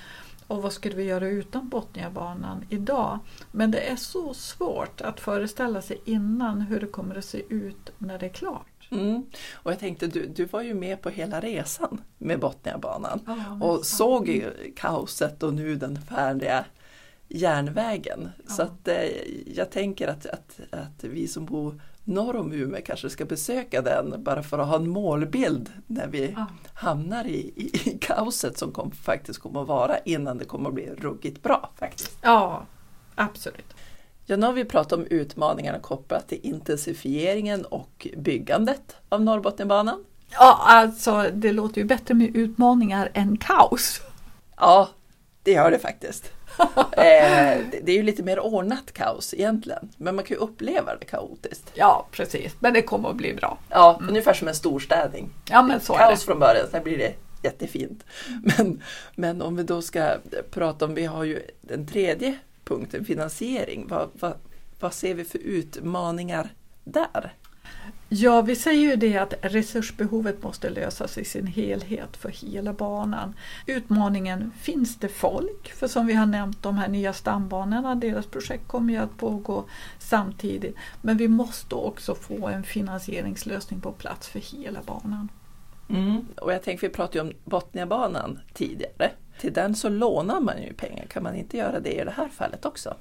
Och 0.46 0.62
vad 0.62 0.72
skulle 0.72 0.96
vi 0.96 1.02
göra 1.02 1.28
utan 1.28 1.68
Botniabanan 1.68 2.64
idag? 2.68 3.18
Men 3.52 3.70
det 3.70 3.90
är 3.90 3.96
så 3.96 4.34
svårt 4.34 5.00
att 5.00 5.20
föreställa 5.20 5.82
sig 5.82 6.00
innan 6.04 6.60
hur 6.60 6.80
det 6.80 6.86
kommer 6.86 7.14
att 7.14 7.24
se 7.24 7.42
ut 7.48 7.90
när 7.98 8.18
det 8.18 8.26
är 8.26 8.32
klart. 8.32 8.88
Mm. 8.90 9.26
Och 9.52 9.72
jag 9.72 9.78
tänkte, 9.78 10.06
du, 10.06 10.26
du 10.26 10.44
var 10.44 10.62
ju 10.62 10.74
med 10.74 11.02
på 11.02 11.10
hela 11.10 11.40
resan 11.40 12.00
med 12.18 12.40
Botniabanan 12.40 13.20
Ja, 13.26 13.66
och 13.66 13.86
såg 13.86 14.28
ju 14.28 14.72
kaoset 14.76 15.42
och 15.42 15.54
nu 15.54 15.76
den 15.76 16.02
färdiga 16.02 16.64
järnvägen. 17.28 18.28
Så 18.48 18.62
Ja. 18.62 18.66
att, 18.66 18.88
eh, 18.88 19.04
jag 19.46 19.70
tänker 19.70 20.08
att, 20.08 20.26
att, 20.26 20.60
att 20.70 21.04
vi 21.04 21.28
som 21.28 21.44
bor 21.44 21.80
norr 22.04 22.36
om 22.36 22.52
Umeå 22.52 22.80
kanske 22.86 23.10
ska 23.10 23.24
besöka 23.24 23.82
den 23.82 24.14
bara 24.24 24.42
för 24.42 24.58
att 24.58 24.68
ha 24.68 24.76
en 24.76 24.88
målbild 24.88 25.70
när 25.86 26.06
vi 26.06 26.32
Ja. 26.36 26.46
hamnar 26.74 27.24
i, 27.24 27.36
i, 27.56 27.70
i 27.90 27.98
kaoset 28.00 28.58
som 28.58 28.72
kom, 28.72 28.90
faktiskt 28.90 29.38
kommer 29.38 29.62
att 29.62 29.68
vara 29.68 29.98
innan 29.98 30.38
det 30.38 30.44
kommer 30.44 30.68
att 30.68 30.74
bli 30.74 30.86
ruggigt 30.98 31.42
bra. 31.42 31.70
faktiskt. 31.78 32.18
ja, 32.22 32.66
absolut. 33.14 33.74
Ja, 34.26 34.36
nu 34.36 34.46
har 34.46 34.52
vi 34.52 34.64
pratat 34.64 34.92
om 34.92 35.06
utmaningarna 35.06 35.78
kopplat 35.78 36.28
till 36.28 36.40
intensifieringen 36.42 37.64
och 37.64 38.06
byggandet 38.16 38.96
av 39.08 39.22
Norrbotniabanan. 39.22 40.04
Ja, 40.30 40.58
alltså 40.66 41.30
det 41.34 41.52
låter 41.52 41.80
ju 41.80 41.84
bättre 41.86 42.14
med 42.14 42.36
utmaningar 42.36 43.10
än 43.14 43.36
kaos. 43.36 44.00
Ja, 44.56 44.88
det 45.42 45.52
gör 45.52 45.70
det 45.70 45.78
faktiskt. 45.78 46.32
eh, 46.92 47.58
det 47.82 47.88
är 47.92 47.96
ju 47.96 48.02
lite 48.02 48.22
mer 48.22 48.40
ordnat 48.40 48.92
kaos 48.92 49.34
egentligen, 49.34 49.88
men 49.96 50.14
man 50.14 50.24
kan 50.24 50.34
ju 50.36 50.40
uppleva 50.40 50.96
det 50.96 51.04
kaotiskt. 51.04 51.70
Ja, 51.74 52.06
precis. 52.10 52.52
Men 52.58 52.72
det 52.72 52.82
kommer 52.82 53.08
att 53.08 53.16
bli 53.16 53.34
bra. 53.34 53.58
Ja, 53.68 54.00
ungefär 54.08 54.34
som 54.34 54.48
en 54.48 54.54
storstädning. 54.54 55.30
Ja, 55.50 55.62
men 55.62 55.80
så 55.80 55.94
är 55.94 55.98
Kaos 55.98 56.20
det. 56.20 56.26
från 56.26 56.38
början, 56.38 56.66
sen 56.70 56.82
blir 56.84 56.98
det 56.98 57.14
jättefint. 57.42 58.04
Men, 58.42 58.82
men 59.14 59.42
om 59.42 59.56
vi 59.56 59.62
då 59.62 59.82
ska 59.82 60.16
prata 60.50 60.84
om, 60.84 60.94
vi 60.94 61.04
har 61.04 61.24
ju 61.24 61.40
den 61.60 61.86
tredje 61.86 62.38
punkten, 62.64 63.04
finansiering. 63.04 63.86
Vad, 63.88 64.10
vad, 64.20 64.32
vad 64.80 64.92
ser 64.92 65.14
vi 65.14 65.24
för 65.24 65.38
utmaningar 65.38 66.48
där? 66.84 67.32
Ja, 68.08 68.42
vi 68.42 68.56
säger 68.56 68.90
ju 68.90 68.96
det 68.96 69.18
att 69.18 69.34
resursbehovet 69.40 70.42
måste 70.42 70.70
lösas 70.70 71.18
i 71.18 71.24
sin 71.24 71.46
helhet 71.46 72.16
för 72.16 72.28
hela 72.28 72.72
banan. 72.72 73.34
Utmaningen, 73.66 74.52
finns 74.60 74.96
det 74.96 75.08
folk? 75.08 75.72
För 75.72 75.88
som 75.88 76.06
vi 76.06 76.14
har 76.14 76.26
nämnt, 76.26 76.62
de 76.62 76.78
här 76.78 76.88
nya 76.88 77.12
stambanorna, 77.12 77.94
deras 77.94 78.26
projekt 78.26 78.68
kommer 78.68 78.92
ju 78.92 78.98
att 78.98 79.16
pågå 79.16 79.64
samtidigt. 79.98 80.76
Men 81.02 81.16
vi 81.16 81.28
måste 81.28 81.74
också 81.74 82.14
få 82.14 82.48
en 82.48 82.62
finansieringslösning 82.62 83.80
på 83.80 83.92
plats 83.92 84.28
för 84.28 84.38
hela 84.38 84.80
banan. 84.82 85.28
Mm. 85.88 86.26
Och 86.40 86.52
jag 86.52 86.62
tänker, 86.62 86.88
vi 86.88 86.94
pratade 86.94 87.18
ju 87.18 87.24
om 87.24 87.32
Botniabanan 87.44 88.40
tidigare. 88.52 89.10
Till 89.40 89.52
den 89.52 89.74
så 89.74 89.88
lånar 89.88 90.40
man 90.40 90.62
ju 90.62 90.72
pengar, 90.72 91.06
kan 91.06 91.22
man 91.22 91.34
inte 91.34 91.56
göra 91.56 91.80
det 91.80 91.92
i 92.00 92.04
det 92.04 92.14
här 92.16 92.28
fallet 92.28 92.64
också? 92.64 92.94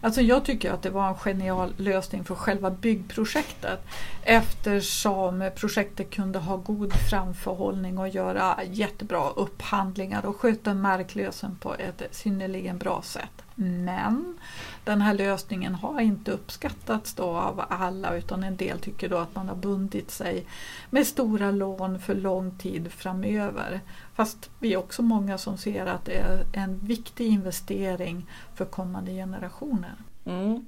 Alltså 0.00 0.20
jag 0.20 0.44
tycker 0.44 0.72
att 0.72 0.82
det 0.82 0.90
var 0.90 1.08
en 1.08 1.14
genial 1.14 1.74
lösning 1.76 2.24
för 2.24 2.34
själva 2.34 2.70
byggprojektet 2.70 3.80
eftersom 4.22 5.50
projektet 5.56 6.10
kunde 6.10 6.38
ha 6.38 6.56
god 6.56 6.92
framförhållning 7.10 7.98
och 7.98 8.08
göra 8.08 8.64
jättebra 8.64 9.30
upphandlingar 9.30 10.26
och 10.26 10.36
sköta 10.36 10.74
marklösen 10.74 11.56
på 11.56 11.74
ett 11.74 12.02
synnerligen 12.10 12.78
bra 12.78 13.02
sätt. 13.02 13.42
Men 13.60 14.38
den 14.84 15.00
här 15.00 15.14
lösningen 15.14 15.74
har 15.74 16.00
inte 16.00 16.30
uppskattats 16.30 17.14
då 17.14 17.24
av 17.24 17.64
alla 17.68 18.16
utan 18.16 18.44
en 18.44 18.56
del 18.56 18.78
tycker 18.78 19.08
då 19.08 19.18
att 19.18 19.34
man 19.34 19.48
har 19.48 19.56
bundit 19.56 20.10
sig 20.10 20.46
med 20.90 21.06
stora 21.06 21.50
lån 21.50 22.00
för 22.00 22.14
lång 22.14 22.58
tid 22.58 22.92
framöver. 22.92 23.80
Fast 24.18 24.50
vi 24.58 24.72
är 24.72 24.76
också 24.76 25.02
många 25.02 25.38
som 25.38 25.58
ser 25.58 25.86
att 25.86 26.04
det 26.04 26.14
är 26.14 26.46
en 26.52 26.78
viktig 26.78 27.26
investering 27.26 28.26
för 28.54 28.64
kommande 28.64 29.12
generationer. 29.12 29.94
Mm. 30.24 30.66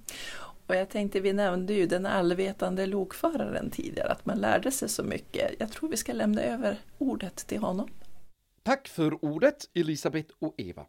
Och 0.66 0.76
jag 0.76 0.88
tänkte, 0.88 1.20
vi 1.20 1.32
nämnde 1.32 1.74
ju 1.74 1.86
den 1.86 2.06
allvetande 2.06 2.86
lokföraren 2.86 3.70
tidigare, 3.70 4.08
att 4.08 4.26
man 4.26 4.38
lärde 4.38 4.70
sig 4.70 4.88
så 4.88 5.02
mycket. 5.02 5.52
Jag 5.58 5.72
tror 5.72 5.88
vi 5.88 5.96
ska 5.96 6.12
lämna 6.12 6.42
över 6.42 6.78
ordet 6.98 7.36
till 7.36 7.58
honom. 7.58 7.88
Tack 8.62 8.88
för 8.88 9.24
ordet 9.24 9.68
Elisabeth 9.74 10.34
och 10.38 10.54
Eva. 10.56 10.86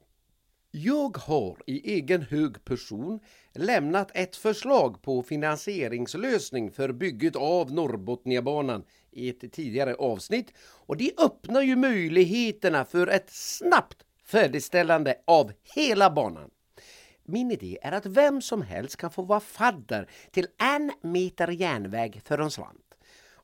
Jag 0.71 1.17
har 1.17 1.57
i 1.65 1.93
egen 1.93 2.21
hög 2.21 2.65
person 2.65 3.19
lämnat 3.53 4.11
ett 4.13 4.35
förslag 4.35 5.01
på 5.01 5.23
finansieringslösning 5.23 6.71
för 6.71 6.91
bygget 6.91 7.35
av 7.35 7.71
Norrbotniabanan 7.73 8.83
i 9.11 9.29
ett 9.29 9.51
tidigare 9.51 9.95
avsnitt 9.95 10.53
och 10.59 10.97
det 10.97 11.11
öppnar 11.17 11.61
ju 11.61 11.75
möjligheterna 11.75 12.85
för 12.85 13.07
ett 13.07 13.29
snabbt 13.29 14.05
färdigställande 14.25 15.15
av 15.25 15.51
hela 15.75 16.09
banan. 16.09 16.49
Min 17.23 17.51
idé 17.51 17.77
är 17.81 17.91
att 17.91 18.05
vem 18.05 18.41
som 18.41 18.61
helst 18.61 18.97
kan 18.97 19.11
få 19.11 19.21
vara 19.21 19.39
fadder 19.39 20.09
till 20.31 20.47
en 20.57 20.91
meter 21.01 21.47
järnväg 21.47 22.21
för 22.25 22.39
en 22.39 22.51
slant. 22.51 22.95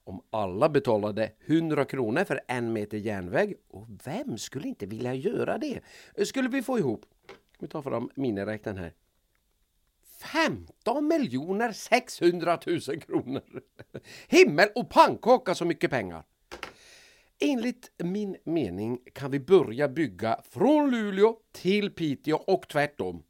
Om 0.04 0.22
alla 0.30 0.70
betalade 0.70 1.32
100 1.46 1.86
kronor 1.86 2.24
för 2.24 2.42
en 2.48 2.74
meter 2.74 2.98
järnväg, 2.98 3.54
och 3.70 3.88
vem 4.04 4.38
skulle 4.38 4.68
inte 4.68 4.86
vilja 4.86 5.14
göra 5.14 5.58
det? 5.58 5.80
Skulle 6.26 6.50
vi 6.50 6.62
få 6.62 6.80
ihop, 6.80 7.06
vi 7.60 7.68
tar 7.68 7.82
fram 7.82 8.10
miniräknaren 8.16 8.78
här, 8.78 8.94
15 10.18 11.08
miljoner 11.08 11.72
600 11.72 12.60
000 12.66 12.80
kronor. 12.82 13.62
Himmel 14.28 14.70
och 14.76 14.90
pannkaka 14.90 15.56
så 15.56 15.66
mycket 15.66 15.92
pengar. 15.92 16.24
Enligt 17.40 17.92
min 17.98 18.38
mening 18.44 19.00
kan 19.14 19.32
vi 19.32 19.40
börja 19.40 19.88
bygga 19.88 20.42
från 20.50 20.92
Luleå 20.92 21.38
till 21.52 21.92
Piteå 21.92 22.36
och 22.36 22.68
tvärtom. 22.68 23.24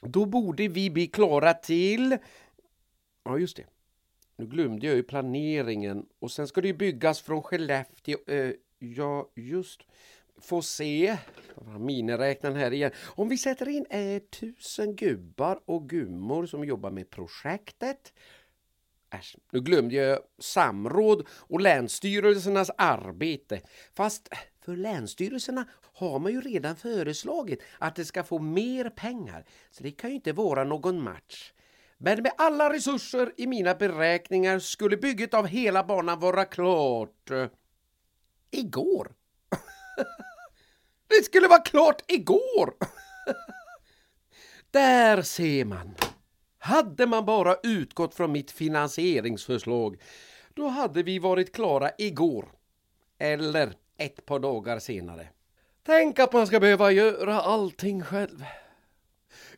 Då 0.00 0.26
borde 0.26 0.68
vi 0.68 0.90
bli 0.90 1.06
klara 1.06 1.54
till... 1.54 2.16
Ja, 3.24 3.38
just 3.38 3.56
det. 3.56 3.66
Nu 4.36 4.46
glömde 4.46 4.86
jag 4.86 4.96
ju 4.96 5.02
planeringen 5.02 6.06
och 6.18 6.30
sen 6.30 6.46
ska 6.46 6.60
det 6.60 6.68
ju 6.68 6.74
byggas 6.74 7.20
från 7.20 7.42
Skellefteå. 7.42 8.18
Eh, 8.26 8.52
ja, 8.78 9.30
just. 9.34 9.80
Får 10.42 10.62
se. 10.62 11.16
Miniräknaren 11.78 12.56
här 12.56 12.72
igen. 12.72 12.90
Om 13.06 13.28
vi 13.28 13.38
sätter 13.38 13.68
in 13.68 13.86
eh, 13.90 14.22
tusen 14.22 14.96
gubbar 14.96 15.60
och 15.64 15.88
gummor 15.88 16.46
som 16.46 16.64
jobbar 16.64 16.90
med 16.90 17.10
projektet. 17.10 18.12
Äsch, 19.12 19.36
nu 19.52 19.60
glömde 19.60 19.94
jag 19.94 20.18
samråd 20.38 21.26
och 21.30 21.60
länsstyrelsernas 21.60 22.70
arbete. 22.78 23.60
Fast 23.94 24.28
för 24.64 24.76
länsstyrelserna 24.76 25.68
har 25.82 26.18
man 26.18 26.32
ju 26.32 26.40
redan 26.40 26.76
föreslagit 26.76 27.62
att 27.78 27.96
det 27.96 28.04
ska 28.04 28.24
få 28.24 28.38
mer 28.38 28.90
pengar. 28.90 29.44
Så 29.70 29.82
det 29.82 29.90
kan 29.90 30.10
ju 30.10 30.16
inte 30.16 30.32
vara 30.32 30.64
någon 30.64 31.02
match. 31.02 31.52
Men 31.98 32.22
med 32.22 32.32
alla 32.38 32.72
resurser 32.72 33.32
i 33.36 33.46
mina 33.46 33.74
beräkningar 33.74 34.58
skulle 34.58 34.96
bygget 34.96 35.34
av 35.34 35.46
hela 35.46 35.84
banan 35.84 36.20
vara 36.20 36.44
klart 36.44 37.30
eh, 37.30 37.46
igår. 38.50 39.12
det 41.18 41.24
skulle 41.24 41.48
vara 41.48 41.62
klart 41.62 42.02
igår! 42.06 42.74
Där 44.70 45.22
ser 45.22 45.64
man. 45.64 45.94
Hade 46.58 47.06
man 47.06 47.24
bara 47.24 47.56
utgått 47.62 48.14
från 48.14 48.32
mitt 48.32 48.50
finansieringsförslag, 48.50 49.96
då 50.54 50.68
hade 50.68 51.02
vi 51.02 51.18
varit 51.18 51.54
klara 51.54 51.90
igår. 51.98 52.48
Eller 53.18 53.72
ett 53.98 54.26
par 54.26 54.38
dagar 54.38 54.78
senare. 54.78 55.28
Tänk 55.86 56.18
att 56.18 56.32
man 56.32 56.46
ska 56.46 56.60
behöva 56.60 56.90
göra 56.90 57.40
allting 57.40 58.02
själv. 58.02 58.44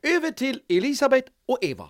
Över 0.03 0.31
till 0.31 0.63
Elisabeth 0.69 1.31
och 1.47 1.59
Eva. 1.61 1.89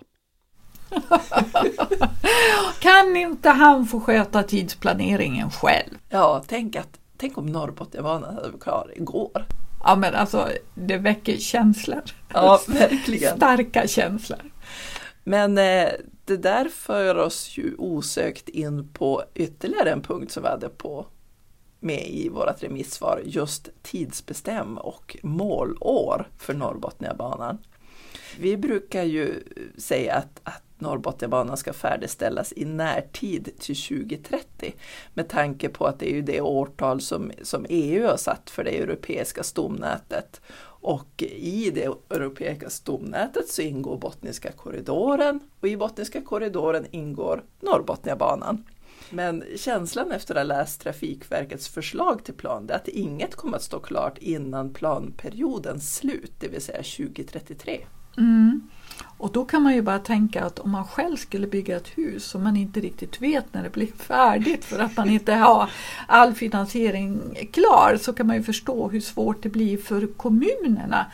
Kan 2.79 3.15
inte 3.15 3.49
han 3.49 3.85
få 3.85 3.99
sköta 3.99 4.43
tidsplaneringen 4.43 5.51
själv? 5.51 5.97
Ja, 6.09 6.43
tänk, 6.47 6.75
att, 6.75 6.99
tänk 7.23 7.37
om 7.37 7.45
Norrbotniabanan 7.45 8.35
hade 8.35 8.49
varit 8.49 8.63
klar 8.63 8.91
igår. 8.95 9.45
Ja 9.83 9.95
men 9.95 10.15
alltså 10.15 10.49
det 10.75 10.97
väcker 10.97 11.37
känslor. 11.37 12.01
Ja, 12.33 12.61
verkligen. 12.67 13.37
Starka 13.37 13.87
känslor. 13.87 14.51
Men 15.23 15.57
eh, 15.57 15.89
det 16.25 16.37
där 16.37 16.69
för 16.69 17.15
oss 17.15 17.57
ju 17.57 17.75
osökt 17.77 18.49
in 18.49 18.87
på 18.93 19.23
ytterligare 19.33 19.91
en 19.91 20.01
punkt 20.01 20.31
som 20.31 20.43
vi 20.43 20.49
hade 20.49 20.69
på 20.69 21.05
med 21.79 22.07
i 22.09 22.29
vårt 22.29 22.63
remissvar, 22.63 23.21
just 23.25 23.69
tidsbestäm 23.81 24.77
och 24.77 25.17
målår 25.23 26.29
för 26.37 26.53
Norrbotniabanan. 26.53 27.57
Vi 28.39 28.57
brukar 28.57 29.03
ju 29.03 29.43
säga 29.77 30.15
att, 30.15 30.39
att 30.43 30.63
Norrbotniabanan 30.83 31.57
ska 31.57 31.73
färdigställas 31.73 32.53
i 32.55 32.65
närtid 32.65 33.49
till 33.59 33.75
2030 33.75 34.73
med 35.13 35.29
tanke 35.29 35.69
på 35.69 35.85
att 35.85 35.99
det 35.99 36.11
är 36.11 36.15
ju 36.15 36.21
det 36.21 36.41
årtal 36.41 37.01
som, 37.01 37.31
som 37.41 37.65
EU 37.69 38.07
har 38.07 38.17
satt 38.17 38.49
för 38.49 38.63
det 38.63 38.77
europeiska 38.77 39.43
stomnätet. 39.43 40.41
Och 40.85 41.23
i 41.37 41.71
det 41.75 41.85
europeiska 42.09 42.69
stomnätet 42.69 43.49
så 43.49 43.61
ingår 43.61 43.97
Botniska 43.97 44.51
korridoren 44.51 45.39
och 45.59 45.67
i 45.67 45.77
Botniska 45.77 46.21
korridoren 46.21 46.85
ingår 46.91 47.43
Norrbotniabanan. 47.59 48.63
Men 49.09 49.43
känslan 49.55 50.11
efter 50.11 50.35
att 50.35 50.39
ha 50.39 50.43
läst 50.43 50.81
Trafikverkets 50.81 51.67
förslag 51.67 52.23
till 52.23 52.33
plan 52.33 52.69
är 52.69 52.73
att 52.73 52.87
inget 52.87 53.35
kommer 53.35 53.57
att 53.57 53.63
stå 53.63 53.79
klart 53.79 54.17
innan 54.17 54.73
planperiodens 54.73 55.95
slut, 55.95 56.31
det 56.39 56.47
vill 56.47 56.61
säga 56.61 56.77
2033. 56.77 57.85
Mm. 58.17 58.69
Och 59.17 59.31
då 59.31 59.45
kan 59.45 59.63
man 59.63 59.73
ju 59.73 59.81
bara 59.81 59.99
tänka 59.99 60.43
att 60.43 60.59
om 60.59 60.71
man 60.71 60.85
själv 60.85 61.15
skulle 61.15 61.47
bygga 61.47 61.77
ett 61.77 61.87
hus 61.87 62.25
som 62.25 62.43
man 62.43 62.57
inte 62.57 62.79
riktigt 62.79 63.21
vet 63.21 63.53
när 63.53 63.63
det 63.63 63.69
blir 63.69 63.87
färdigt 63.97 64.65
för 64.65 64.79
att 64.79 64.97
man 64.97 65.09
inte 65.09 65.33
har 65.33 65.69
all 66.07 66.33
finansiering 66.33 67.21
klar 67.51 67.97
så 68.01 68.13
kan 68.13 68.27
man 68.27 68.35
ju 68.35 68.43
förstå 68.43 68.89
hur 68.89 69.01
svårt 69.01 69.43
det 69.43 69.49
blir 69.49 69.77
för 69.77 70.07
kommunerna. 70.07 71.05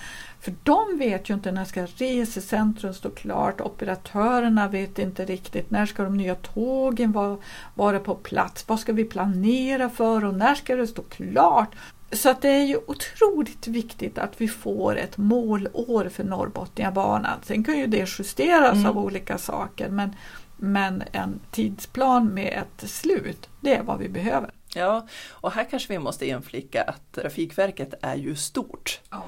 För 0.41 0.53
de 0.63 0.97
vet 0.97 1.29
ju 1.29 1.33
inte 1.33 1.51
när 1.51 1.65
ska 1.65 1.85
resecentrum 1.85 2.93
stå 2.93 3.09
klart, 3.09 3.61
operatörerna 3.61 4.67
vet 4.67 4.99
inte 4.99 5.25
riktigt 5.25 5.71
när 5.71 5.85
ska 5.85 6.03
de 6.03 6.17
nya 6.17 6.35
tågen 6.35 7.11
vara, 7.11 7.37
vara 7.75 7.99
på 7.99 8.15
plats, 8.15 8.67
vad 8.67 8.79
ska 8.79 8.93
vi 8.93 9.05
planera 9.05 9.89
för 9.89 10.25
och 10.25 10.33
när 10.33 10.55
ska 10.55 10.75
det 10.75 10.87
stå 10.87 11.01
klart? 11.01 11.75
Så 12.11 12.29
att 12.29 12.41
det 12.41 12.49
är 12.49 12.63
ju 12.63 12.77
otroligt 12.87 13.67
viktigt 13.67 14.17
att 14.17 14.41
vi 14.41 14.47
får 14.47 14.97
ett 14.97 15.17
målår 15.17 16.09
för 16.09 16.23
Norrbotniabanan. 16.23 17.39
Sen 17.43 17.63
kan 17.63 17.77
ju 17.77 17.87
det 17.87 18.09
justeras 18.19 18.73
mm. 18.73 18.85
av 18.85 18.97
olika 18.97 19.37
saker 19.37 19.89
men, 19.89 20.15
men 20.57 21.03
en 21.11 21.39
tidsplan 21.51 22.27
med 22.27 22.63
ett 22.63 22.89
slut, 22.89 23.49
det 23.61 23.75
är 23.75 23.83
vad 23.83 23.99
vi 23.99 24.09
behöver. 24.09 24.51
Ja, 24.75 25.08
och 25.29 25.51
här 25.51 25.63
kanske 25.69 25.93
vi 25.93 25.99
måste 25.99 26.27
inflika 26.27 26.84
att 26.84 27.12
Trafikverket 27.12 27.93
är 28.01 28.15
ju 28.15 28.36
stort. 28.36 29.01
Ja, 29.10 29.25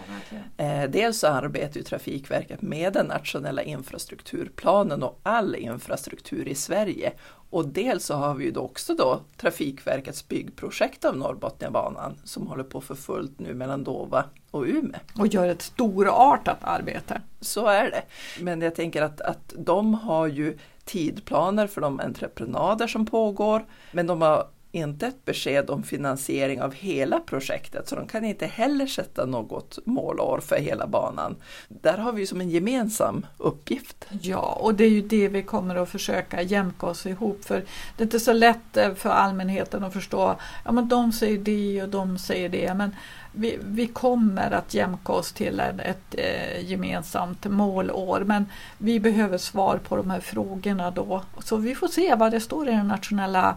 eh, 0.58 0.90
dels 0.90 1.20
så 1.20 1.28
arbetar 1.28 1.78
ju 1.78 1.84
Trafikverket 1.84 2.62
med 2.62 2.94
den 2.94 3.06
nationella 3.06 3.64
infrastrukturplanen 3.64 5.04
och 5.04 5.20
all 5.24 5.56
infrastruktur 5.56 6.48
i 6.48 6.56
Sverige. 6.56 7.14
Och 7.52 7.68
dels 7.68 8.06
så 8.06 8.14
har 8.14 8.36
vi 8.36 8.46
ju 8.46 8.52
då 8.52 8.62
också 8.62 8.96
då 8.96 9.22
Trafikverkets 9.38 10.28
byggprojekt 10.28 11.06
av 11.06 11.18
Norrbotniabanan 11.18 12.18
som 12.24 12.48
håller 12.48 12.64
på 12.64 12.82
för 12.82 12.96
fullt 12.96 13.40
nu 13.40 13.54
mellan 13.54 13.84
Dova 13.84 14.26
och 14.52 14.64
Umeå. 14.64 15.00
Och 15.20 15.28
gör 15.28 15.48
ett 15.48 15.62
storartat 15.62 16.58
arbete. 16.62 17.22
Så 17.42 17.68
är 17.68 17.92
det. 17.92 18.04
Men 18.44 18.62
jag 18.62 18.76
tänker 18.76 19.02
att, 19.02 19.22
att 19.22 19.54
de 19.58 19.94
har 19.94 20.28
ju 20.28 20.58
tidplaner 20.86 21.68
för 21.68 21.82
de 21.82 22.00
entreprenader 22.00 22.88
som 22.88 23.06
pågår. 23.06 23.66
Men 23.92 24.08
de 24.08 24.22
har 24.22 24.48
inte 24.72 25.08
ett 25.08 25.26
besked 25.26 25.70
om 25.70 25.84
finansiering 25.84 26.62
av 26.62 26.74
hela 26.74 27.20
projektet 27.20 27.88
så 27.88 27.96
de 27.96 28.08
kan 28.08 28.26
inte 28.26 28.46
heller 28.46 28.86
sätta 28.88 29.26
något 29.26 29.80
målår 29.86 30.40
för 30.40 30.56
hela 30.56 30.88
banan. 30.88 31.36
Där 31.68 31.98
har 31.98 32.12
vi 32.12 32.28
som 32.28 32.42
en 32.42 32.50
gemensam 32.50 33.26
uppgift. 33.38 34.06
Ja, 34.22 34.58
och 34.62 34.76
det 34.76 34.84
är 34.84 34.90
ju 34.90 35.02
det 35.02 35.28
vi 35.28 35.44
kommer 35.44 35.76
att 35.76 35.90
försöka 35.90 36.42
jämka 36.42 36.86
oss 36.86 37.06
ihop 37.06 37.46
för 37.46 37.64
det 37.98 38.04
är 38.04 38.06
inte 38.06 38.20
så 38.20 38.34
lätt 38.34 38.78
eh, 38.78 38.94
för 38.94 39.10
allmänheten 39.10 39.84
att 39.84 39.94
förstå, 39.94 40.36
ja 40.66 40.72
men 40.72 40.88
de 40.88 41.12
säger 41.12 41.38
det 41.38 41.84
och 41.84 41.90
de 41.90 42.18
säger 42.18 42.50
det 42.50 42.74
men 42.74 42.96
vi, 43.32 43.60
vi 43.64 43.88
kommer 43.88 44.52
att 44.52 44.74
jämka 44.74 45.14
oss 45.14 45.32
till 45.34 45.60
ett, 45.60 45.80
ett 45.80 46.16
eh, 46.18 46.70
gemensamt 46.70 47.46
målår 47.46 48.24
men 48.26 48.46
vi 48.78 49.00
behöver 49.00 49.38
svar 49.38 49.80
på 49.88 49.96
de 49.96 50.10
här 50.10 50.20
frågorna 50.20 50.92
då. 50.92 51.24
Så 51.44 51.58
vi 51.58 51.76
får 51.76 51.88
se 51.88 52.16
vad 52.16 52.32
det 52.32 52.40
står 52.40 52.70
i 52.70 52.72
den 52.72 52.88
nationella 52.88 53.56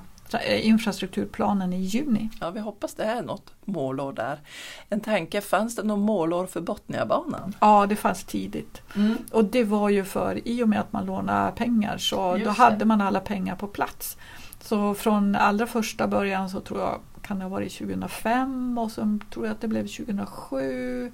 infrastrukturplanen 0.63 1.73
i 1.73 1.81
juni. 1.81 2.31
Ja, 2.41 2.51
vi 2.51 2.61
hoppas 2.61 2.95
det 2.95 3.05
är 3.05 3.23
något 3.23 3.53
målår 3.65 4.13
där. 4.13 4.41
En 4.89 5.01
tanke, 5.01 5.41
fanns 5.41 5.77
det 5.77 5.83
något 5.83 5.99
målår 5.99 6.47
för 6.47 6.61
Botniabanan? 6.61 7.55
Ja, 7.61 7.87
det 7.87 7.97
fanns 7.97 8.25
tidigt. 8.25 8.83
Mm. 8.97 9.17
Och 9.33 9.45
det 9.45 9.65
var 9.65 9.89
ju 9.89 10.05
för, 10.05 10.49
i 10.49 10.63
och 10.63 10.69
med 10.69 10.81
att 10.81 10.93
man 10.93 11.07
lånade 11.07 11.53
pengar 11.53 11.99
så 11.99 12.37
Just 12.37 12.45
då 12.45 12.51
hade 12.51 12.77
det. 12.77 12.85
man 12.85 13.01
alla 13.01 13.21
pengar 13.21 13.57
på 13.57 13.67
plats. 13.67 14.17
Så 14.61 14.95
från 14.95 15.37
allra 15.37 15.67
första 15.67 16.09
början 16.09 16.51
så 16.51 16.61
tror 16.61 16.81
jag 16.81 17.01
kan 17.23 17.39
det 17.39 17.45
ha 17.45 17.51
varit 17.51 17.79
2005 17.79 18.79
och 18.79 18.91
sen 18.91 19.25
tror 19.31 19.47
jag 19.47 19.53
att 19.53 19.61
det 19.61 19.69
blev 19.69 19.87
2007 19.87 21.13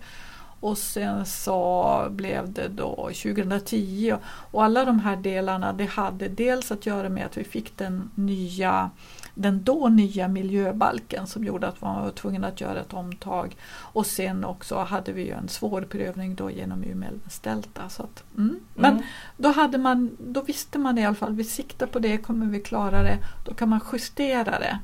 och 0.60 0.78
sen 0.78 1.26
så 1.26 2.06
blev 2.10 2.52
det 2.52 2.68
då 2.68 2.94
2010 2.94 4.14
och 4.24 4.64
alla 4.64 4.84
de 4.84 5.00
här 5.00 5.16
delarna 5.16 5.72
det 5.72 5.86
hade 5.86 6.28
dels 6.28 6.72
att 6.72 6.86
göra 6.86 7.08
med 7.08 7.26
att 7.26 7.38
vi 7.38 7.44
fick 7.44 7.76
den 7.76 8.10
nya 8.14 8.90
den 9.34 9.62
då 9.62 9.88
nya 9.88 10.28
miljöbalken 10.28 11.26
som 11.26 11.44
gjorde 11.44 11.68
att 11.68 11.80
man 11.80 12.02
var 12.02 12.10
tvungen 12.10 12.44
att 12.44 12.60
göra 12.60 12.80
ett 12.80 12.94
omtag. 12.94 13.56
Och 13.70 14.06
sen 14.06 14.44
också 14.44 14.78
hade 14.78 15.12
vi 15.12 15.30
en 15.30 15.48
svår 15.48 15.82
prövning 15.82 16.34
då 16.34 16.50
genom 16.50 16.84
Umeälvens 16.84 17.40
delta. 17.40 17.88
Så 17.88 18.02
att, 18.02 18.24
mm. 18.36 18.60
Men 18.74 18.92
mm. 18.92 19.04
då, 19.36 19.48
hade 19.48 19.78
man, 19.78 20.16
då 20.18 20.42
visste 20.42 20.78
man 20.78 20.98
i 20.98 21.06
alla 21.06 21.14
fall, 21.14 21.34
vi 21.34 21.44
siktar 21.44 21.86
på 21.86 21.98
det, 21.98 22.18
kommer 22.18 22.46
vi 22.46 22.60
klara 22.60 23.02
det, 23.02 23.18
då 23.44 23.54
kan 23.54 23.68
man 23.68 23.80
justera 23.92 24.58
det. 24.58 24.78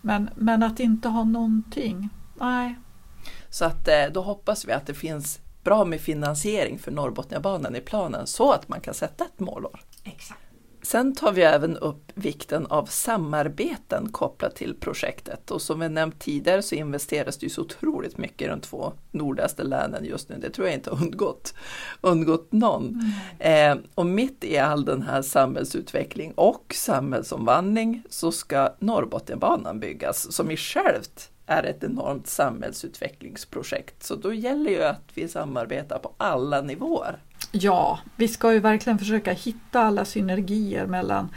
Men, 0.00 0.30
men 0.34 0.62
att 0.62 0.80
inte 0.80 1.08
ha 1.08 1.24
någonting, 1.24 2.08
nej, 2.34 2.76
så 3.50 3.64
att 3.64 3.88
eh, 3.88 4.04
då 4.12 4.20
hoppas 4.20 4.64
vi 4.64 4.72
att 4.72 4.86
det 4.86 4.94
finns 4.94 5.40
bra 5.62 5.84
med 5.84 6.00
finansiering 6.00 6.78
för 6.78 6.90
Norrbotniabanan 6.90 7.76
i 7.76 7.80
planen 7.80 8.26
så 8.26 8.52
att 8.52 8.68
man 8.68 8.80
kan 8.80 8.94
sätta 8.94 9.24
ett 9.24 9.40
målår. 9.40 9.80
Exakt. 10.04 10.40
Sen 10.86 11.14
tar 11.14 11.32
vi 11.32 11.42
även 11.42 11.76
upp 11.76 12.12
vikten 12.14 12.66
av 12.66 12.84
samarbeten 12.84 14.08
kopplat 14.12 14.56
till 14.56 14.74
projektet 14.80 15.50
och 15.50 15.62
som 15.62 15.80
vi 15.80 15.88
nämnt 15.88 16.20
tidigare 16.20 16.62
så 16.62 16.74
investeras 16.74 17.38
det 17.38 17.46
ju 17.46 17.50
så 17.50 17.62
otroligt 17.62 18.18
mycket 18.18 18.42
i 18.42 18.48
de 18.48 18.60
två 18.60 18.92
nordligaste 19.10 19.64
länen 19.64 20.04
just 20.04 20.28
nu. 20.28 20.36
Det 20.40 20.50
tror 20.50 20.66
jag 20.66 20.74
inte 20.74 20.90
har 20.90 21.02
undgått, 21.02 21.54
undgått 22.00 22.52
någon. 22.52 23.12
Mm. 23.38 23.78
Eh, 23.78 23.84
och 23.94 24.06
mitt 24.06 24.44
i 24.44 24.58
all 24.58 24.84
den 24.84 25.02
här 25.02 25.22
samhällsutveckling 25.22 26.32
och 26.32 26.74
samhällsomvandling 26.74 28.02
så 28.08 28.32
ska 28.32 28.74
Norrbotniabanan 28.78 29.80
byggas 29.80 30.32
som 30.32 30.50
i 30.50 30.56
självt 30.56 31.30
är 31.46 31.62
ett 31.62 31.84
enormt 31.84 32.26
samhällsutvecklingsprojekt. 32.26 34.02
Så 34.02 34.14
då 34.14 34.32
gäller 34.32 34.70
ju 34.70 34.82
att 34.82 35.10
vi 35.14 35.28
samarbetar 35.28 35.98
på 35.98 36.12
alla 36.16 36.60
nivåer. 36.60 37.18
Ja, 37.52 37.98
vi 38.16 38.28
ska 38.28 38.52
ju 38.52 38.60
verkligen 38.60 38.98
försöka 38.98 39.32
hitta 39.32 39.80
alla 39.80 40.04
synergier 40.04 40.86
mellan 40.86 41.28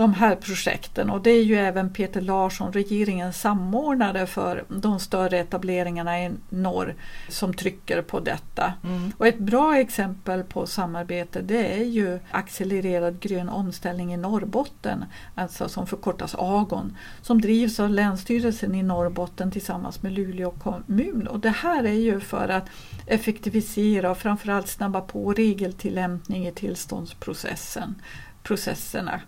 de 0.00 0.14
här 0.14 0.36
projekten 0.36 1.10
och 1.10 1.22
det 1.22 1.30
är 1.30 1.42
ju 1.42 1.56
även 1.56 1.92
Peter 1.92 2.20
Larsson, 2.20 2.72
regeringens 2.72 3.40
samordnare 3.40 4.26
för 4.26 4.64
de 4.68 5.00
större 5.00 5.38
etableringarna 5.38 6.24
i 6.24 6.30
norr 6.48 6.94
som 7.28 7.54
trycker 7.54 8.02
på 8.02 8.20
detta. 8.20 8.72
Mm. 8.84 9.12
Och 9.18 9.26
ett 9.26 9.38
bra 9.38 9.78
exempel 9.78 10.44
på 10.44 10.66
samarbete 10.66 11.42
det 11.42 11.80
är 11.80 11.84
ju 11.84 12.18
accelererad 12.30 13.20
grön 13.20 13.48
omställning 13.48 14.14
i 14.14 14.16
Norrbotten, 14.16 15.04
alltså 15.34 15.68
som 15.68 15.86
förkortas 15.86 16.34
AGON, 16.38 16.96
som 17.22 17.40
drivs 17.40 17.80
av 17.80 17.90
Länsstyrelsen 17.90 18.74
i 18.74 18.82
Norrbotten 18.82 19.50
tillsammans 19.50 20.02
med 20.02 20.12
Luleå 20.12 20.50
kommun. 20.50 21.26
Och 21.26 21.40
det 21.40 21.50
här 21.50 21.84
är 21.84 22.00
ju 22.00 22.20
för 22.20 22.48
att 22.48 22.66
effektivisera 23.06 24.10
och 24.10 24.18
framförallt 24.18 24.68
snabba 24.68 25.00
på 25.00 25.32
regeltillämpning 25.32 26.46
i 26.46 26.52
tillståndsprocessen 26.52 27.94
processerna. 28.42 29.20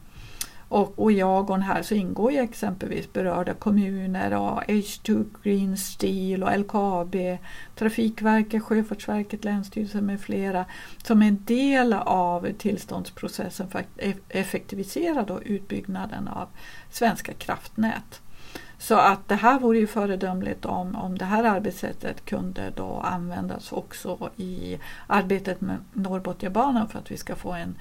Och, 0.72 0.98
och 0.98 1.12
i 1.12 1.22
AGON 1.22 1.62
här 1.62 1.82
så 1.82 1.94
ingår 1.94 2.32
ju 2.32 2.38
exempelvis 2.38 3.12
berörda 3.12 3.54
kommuner 3.54 4.34
och 4.34 4.62
H2 4.62 5.24
Green 5.42 5.76
Steel 5.76 6.42
och 6.42 6.58
LKAB, 6.58 7.16
Trafikverket, 7.74 8.62
Sjöfartsverket, 8.62 9.44
Länsstyrelsen 9.44 10.06
med 10.06 10.20
flera 10.20 10.64
som 11.02 11.22
är 11.22 11.28
en 11.28 11.44
del 11.44 11.92
av 11.92 12.52
tillståndsprocessen 12.58 13.70
för 13.70 13.78
att 13.78 13.98
effektivisera 14.28 15.22
då 15.22 15.42
utbyggnaden 15.42 16.28
av 16.28 16.48
svenska 16.90 17.32
kraftnät. 17.32 18.20
Så 18.78 18.94
att 18.94 19.28
det 19.28 19.34
här 19.34 19.58
vore 19.58 19.78
ju 19.78 19.86
föredömligt 19.86 20.64
om, 20.64 20.96
om 20.96 21.18
det 21.18 21.24
här 21.24 21.44
arbetssättet 21.44 22.24
kunde 22.24 22.72
då 22.76 23.00
användas 23.04 23.72
också 23.72 24.30
i 24.36 24.78
arbetet 25.06 25.60
med 25.60 25.76
Norrbotniabanan 25.92 26.88
för 26.88 26.98
att 26.98 27.10
vi 27.10 27.16
ska 27.16 27.36
få 27.36 27.52
en 27.52 27.74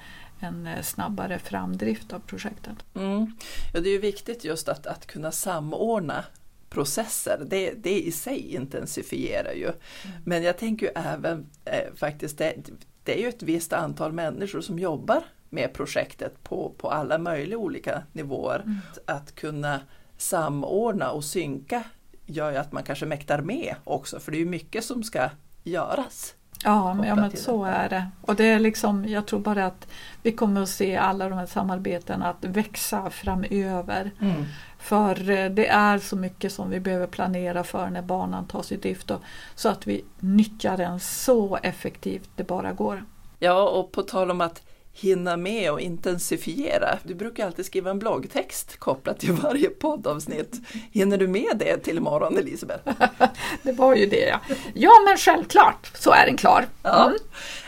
en 0.43 0.67
eh, 0.67 0.81
snabbare 0.81 1.39
framdrift 1.39 2.13
av 2.13 2.19
projektet. 2.19 2.75
Mm. 2.95 3.33
Ja, 3.73 3.79
det 3.79 3.89
är 3.89 3.93
ju 3.93 3.99
viktigt 3.99 4.43
just 4.43 4.69
att, 4.69 4.87
att 4.87 5.05
kunna 5.05 5.31
samordna 5.31 6.25
processer. 6.69 7.43
Det, 7.45 7.71
det 7.71 8.01
i 8.01 8.11
sig 8.11 8.55
intensifierar 8.55 9.53
ju. 9.53 9.67
Mm. 9.67 10.17
Men 10.25 10.43
jag 10.43 10.57
tänker 10.57 10.85
ju 10.85 10.91
även 10.95 11.49
eh, 11.65 11.93
faktiskt, 11.95 12.37
det, 12.37 12.55
det 13.03 13.19
är 13.19 13.21
ju 13.21 13.29
ett 13.29 13.43
visst 13.43 13.73
antal 13.73 14.11
människor 14.11 14.61
som 14.61 14.79
jobbar 14.79 15.23
med 15.49 15.73
projektet 15.73 16.43
på, 16.43 16.73
på 16.77 16.89
alla 16.89 17.17
möjliga 17.17 17.57
olika 17.57 18.03
nivåer. 18.11 18.59
Mm. 18.59 18.77
Att 19.05 19.35
kunna 19.35 19.79
samordna 20.17 21.11
och 21.11 21.23
synka 21.23 21.83
gör 22.25 22.51
ju 22.51 22.57
att 22.57 22.71
man 22.71 22.83
kanske 22.83 23.05
mäktar 23.05 23.41
med 23.41 23.75
också, 23.83 24.19
för 24.19 24.31
det 24.31 24.37
är 24.37 24.39
ju 24.39 24.45
mycket 24.45 24.85
som 24.85 25.03
ska 25.03 25.29
göras. 25.63 26.35
Ja, 26.63 26.93
men, 26.93 27.07
ja, 27.07 27.15
men 27.15 27.37
så 27.37 27.63
är 27.63 27.89
det. 27.89 28.07
Och 28.21 28.35
det 28.35 28.45
är 28.45 28.59
liksom, 28.59 29.07
jag 29.07 29.25
tror 29.25 29.39
bara 29.39 29.65
att 29.65 29.87
vi 30.21 30.31
kommer 30.31 30.61
att 30.61 30.69
se 30.69 30.95
alla 30.95 31.29
de 31.29 31.37
här 31.37 31.45
samarbetena 31.45 32.27
att 32.27 32.45
växa 32.45 33.09
framöver. 33.09 34.11
Mm. 34.19 34.45
För 34.79 35.29
eh, 35.29 35.49
det 35.49 35.67
är 35.67 35.97
så 35.97 36.15
mycket 36.15 36.53
som 36.53 36.69
vi 36.69 36.79
behöver 36.79 37.07
planera 37.07 37.63
för 37.63 37.89
när 37.89 38.01
banan 38.01 38.45
tas 38.45 38.71
i 38.71 38.77
drift 38.77 39.11
och, 39.11 39.21
så 39.55 39.69
att 39.69 39.87
vi 39.87 40.05
nyttjar 40.19 40.77
den 40.77 40.99
så 40.99 41.57
effektivt 41.63 42.29
det 42.35 42.43
bara 42.43 42.73
går. 42.73 43.03
Ja, 43.39 43.69
och 43.69 43.91
på 43.91 44.01
tal 44.01 44.31
om 44.31 44.41
att 44.41 44.61
hinna 44.93 45.37
med 45.37 45.71
och 45.71 45.81
intensifiera. 45.81 46.99
Du 47.03 47.15
brukar 47.15 47.45
alltid 47.45 47.65
skriva 47.65 47.91
en 47.91 47.99
bloggtext 47.99 48.77
kopplat 48.77 49.19
till 49.19 49.31
varje 49.31 49.69
poddavsnitt. 49.69 50.61
Hinner 50.91 51.17
du 51.17 51.27
med 51.27 51.57
det 51.59 51.77
till 51.77 51.97
imorgon 51.97 52.37
Elisabeth? 52.37 52.91
det 53.63 53.71
var 53.71 53.95
ju 53.95 54.05
det 54.05 54.27
ja. 54.27 54.39
Ja 54.73 54.91
men 55.05 55.17
självklart 55.17 55.91
så 55.95 56.11
är 56.11 56.25
den 56.25 56.37
klar. 56.37 56.67
Mm. 56.83 57.13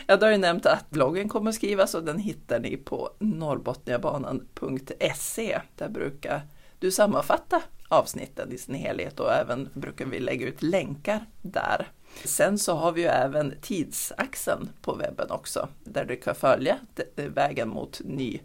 Ja, 0.06 0.16
då 0.16 0.26
har 0.26 0.30
jag 0.30 0.40
nämnt 0.40 0.66
att 0.66 0.90
bloggen 0.90 1.28
kommer 1.28 1.48
att 1.48 1.54
skrivas 1.54 1.94
och 1.94 2.04
den 2.04 2.18
hittar 2.18 2.60
ni 2.60 2.76
på 2.76 3.10
norrbotniabanan.se. 3.18 5.60
Där 5.76 5.88
brukar 5.88 6.42
du 6.78 6.90
sammanfatta 6.90 7.62
avsnitten 7.88 8.52
i 8.52 8.58
sin 8.58 8.74
helhet 8.74 9.20
och 9.20 9.32
även 9.32 9.68
brukar 9.74 10.06
vi 10.06 10.20
lägga 10.20 10.46
ut 10.46 10.62
länkar 10.62 11.26
där. 11.42 11.88
Sen 12.24 12.58
så 12.58 12.74
har 12.74 12.92
vi 12.92 13.00
ju 13.00 13.06
även 13.06 13.54
tidsaxeln 13.60 14.68
på 14.82 14.94
webben 14.94 15.30
också 15.30 15.68
där 15.84 16.04
du 16.04 16.16
kan 16.16 16.34
följa 16.34 16.78
vägen 17.16 17.68
mot 17.68 18.00
ny 18.04 18.40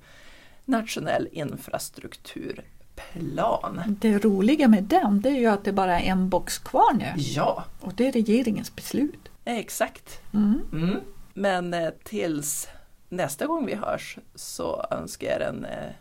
nationell 0.65 1.27
infrastrukturplan. 1.31 3.81
Det 3.87 4.17
roliga 4.17 4.67
med 4.67 4.83
den 4.83 5.21
det 5.21 5.29
är 5.29 5.39
ju 5.39 5.47
att 5.47 5.63
det 5.63 5.73
bara 5.73 5.99
är 5.99 6.11
en 6.11 6.29
box 6.29 6.57
kvar 6.57 6.93
nu. 6.93 7.13
Ja! 7.15 7.63
Och 7.79 7.93
det 7.93 8.07
är 8.07 8.11
regeringens 8.11 8.75
beslut. 8.75 9.29
Exakt. 9.45 10.21
Mm. 10.33 10.61
Mm. 10.73 10.99
Men 11.33 11.73
eh, 11.73 11.89
tills 12.03 12.67
nästa 13.09 13.45
gång 13.45 13.65
vi 13.65 13.75
hörs 13.75 14.17
så 14.35 14.85
önskar 14.91 15.27
jag 15.27 15.41
er 15.41 15.45
en 15.45 15.65
eh, 15.65 15.91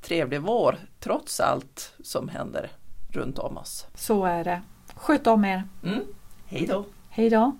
trevlig 0.00 0.40
vår 0.40 0.78
trots 1.00 1.40
allt 1.40 1.92
som 2.02 2.28
händer 2.28 2.70
runt 3.08 3.38
om 3.38 3.56
oss. 3.56 3.86
Så 3.94 4.24
är 4.24 4.44
det. 4.44 4.62
Sköt 4.94 5.26
om 5.26 5.44
er. 5.44 5.62
Mm. 5.84 6.00
Hej 6.46 6.66
då! 6.66 6.84
Hej 7.16 7.30
då! 7.30 7.56